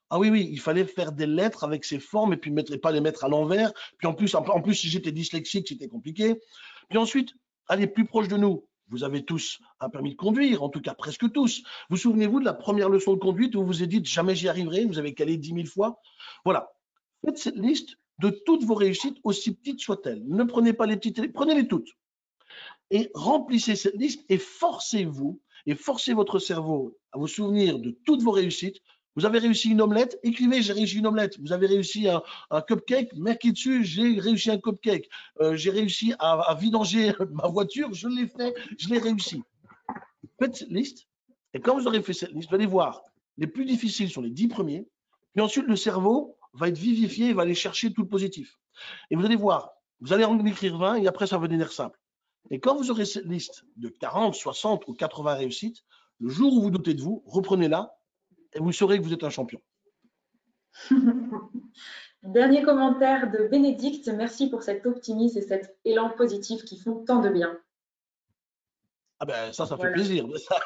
[0.10, 2.92] Ah oui, oui, il fallait faire des lettres avec ces formes et puis mettre, pas
[2.92, 3.74] les mettre à l'envers.
[3.98, 6.40] Puis en plus, en plus, si j'étais dyslexique, c'était compliqué.
[6.90, 7.34] Puis ensuite,
[7.68, 8.66] allez plus proche de nous.
[8.94, 11.64] Vous avez tous un permis de conduire, en tout cas presque tous.
[11.90, 14.48] Vous souvenez-vous de la première leçon de conduite où vous vous êtes dit jamais j'y
[14.48, 16.00] arriverai, vous avez calé dix mille fois?
[16.46, 16.72] Voilà.
[17.26, 20.24] Faites cette liste de toutes vos réussites, aussi petites soient-elles.
[20.28, 21.90] Ne prenez pas les petites, prenez-les toutes.
[22.92, 28.22] Et remplissez cette liste et forcez-vous et forcez votre cerveau à vous souvenir de toutes
[28.22, 28.78] vos réussites.
[29.16, 31.40] Vous avez réussi une omelette, écrivez j'ai réussi une omelette.
[31.40, 35.10] Vous avez réussi un, cupcake, marquez dessus j'ai réussi un cupcake.
[35.42, 39.44] Euh, j'ai réussi à, à, vidanger ma voiture, je l'ai fait, je l'ai réussi.
[40.40, 41.08] Faites cette liste
[41.54, 43.04] et quand vous aurez fait cette liste, vous allez voir,
[43.38, 44.88] les plus difficiles sont les dix premiers.
[45.34, 48.60] Puis ensuite, le cerveau va être vivifié, il va aller chercher tout le positif.
[49.10, 52.00] Et vous allez voir, vous allez en écrire 20 et après ça va devenir simple.
[52.50, 55.84] Et quand vous aurez cette liste de 40, 60 ou 80 réussites,
[56.20, 57.94] le jour où vous doutez de vous, reprenez-la
[58.56, 59.60] et vous saurez que vous êtes un champion.
[62.24, 64.08] Dernier commentaire de Bénédicte.
[64.08, 67.58] Merci pour cet optimisme et cet élan positif qui font tant de bien.
[69.20, 70.26] Ah ben ça, ça fait plaisir.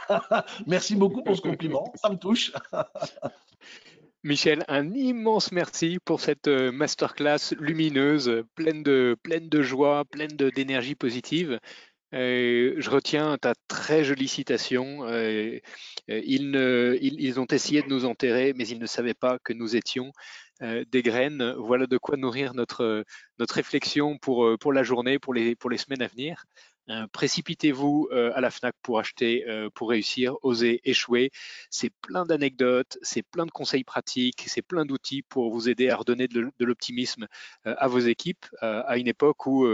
[0.68, 1.92] Merci beaucoup pour ce compliment.
[1.96, 2.52] Ça me touche.
[4.24, 10.36] Michel, un immense merci pour cette euh, masterclass lumineuse, pleine de, pleine de joie, pleine
[10.36, 11.60] d'énergie positive.
[12.14, 15.06] Euh, je retiens ta très jolie citation.
[15.06, 15.60] Euh,
[16.08, 16.56] ils,
[17.02, 20.12] ils, ont essayé de nous enterrer, mais ils ne savaient pas que nous étions
[20.62, 21.54] des graines.
[21.60, 23.04] Voilà de quoi nourrir notre,
[23.40, 26.46] notre réflexion pour, pour la journée, pour les, pour les semaines à venir.
[26.90, 31.32] Euh, précipitez-vous euh, à la FNAC pour acheter, euh, pour réussir, oser, échouer.
[31.70, 35.98] C'est plein d'anecdotes, c'est plein de conseils pratiques, c'est plein d'outils pour vous aider à
[35.98, 37.28] redonner de, l'optimisme
[37.66, 39.68] à vos équipes à une époque où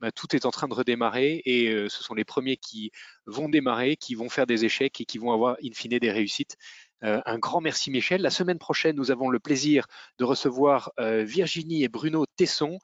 [0.00, 2.90] bah, tout est en train de redémarrer et ce sont les premiers qui
[3.26, 6.56] vont démarrer, qui vont faire des échecs et qui vont avoir in fine des réussites.
[7.02, 8.22] un grand merci Michel.
[8.22, 9.86] La semaine prochaine, nous avons le plaisir
[10.18, 12.78] de recevoir Virginie et Bruno Tesson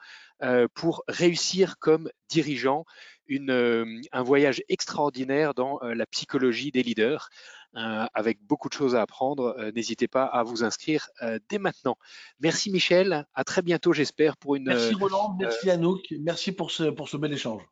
[0.75, 2.85] pour réussir comme dirigeant
[3.27, 7.29] une, euh, un voyage extraordinaire dans euh, la psychologie des leaders,
[7.77, 9.57] euh, avec beaucoup de choses à apprendre.
[9.75, 11.09] N'hésitez pas à vous inscrire
[11.49, 11.97] dès maintenant.
[12.41, 14.65] Merci Michel, à très bientôt j'espère pour une...
[14.65, 17.63] Merci Roland, merci Anouk, merci pour ce, pour ce bel échange.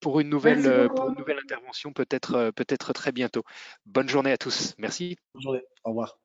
[0.00, 3.42] Pour une nouvelle, pour une nouvelle intervention peut-être peut-être très bientôt.
[3.86, 4.74] Bonne journée à tous.
[4.78, 5.16] Merci.
[5.32, 5.62] Bonne journée.
[5.82, 6.18] Au revoir.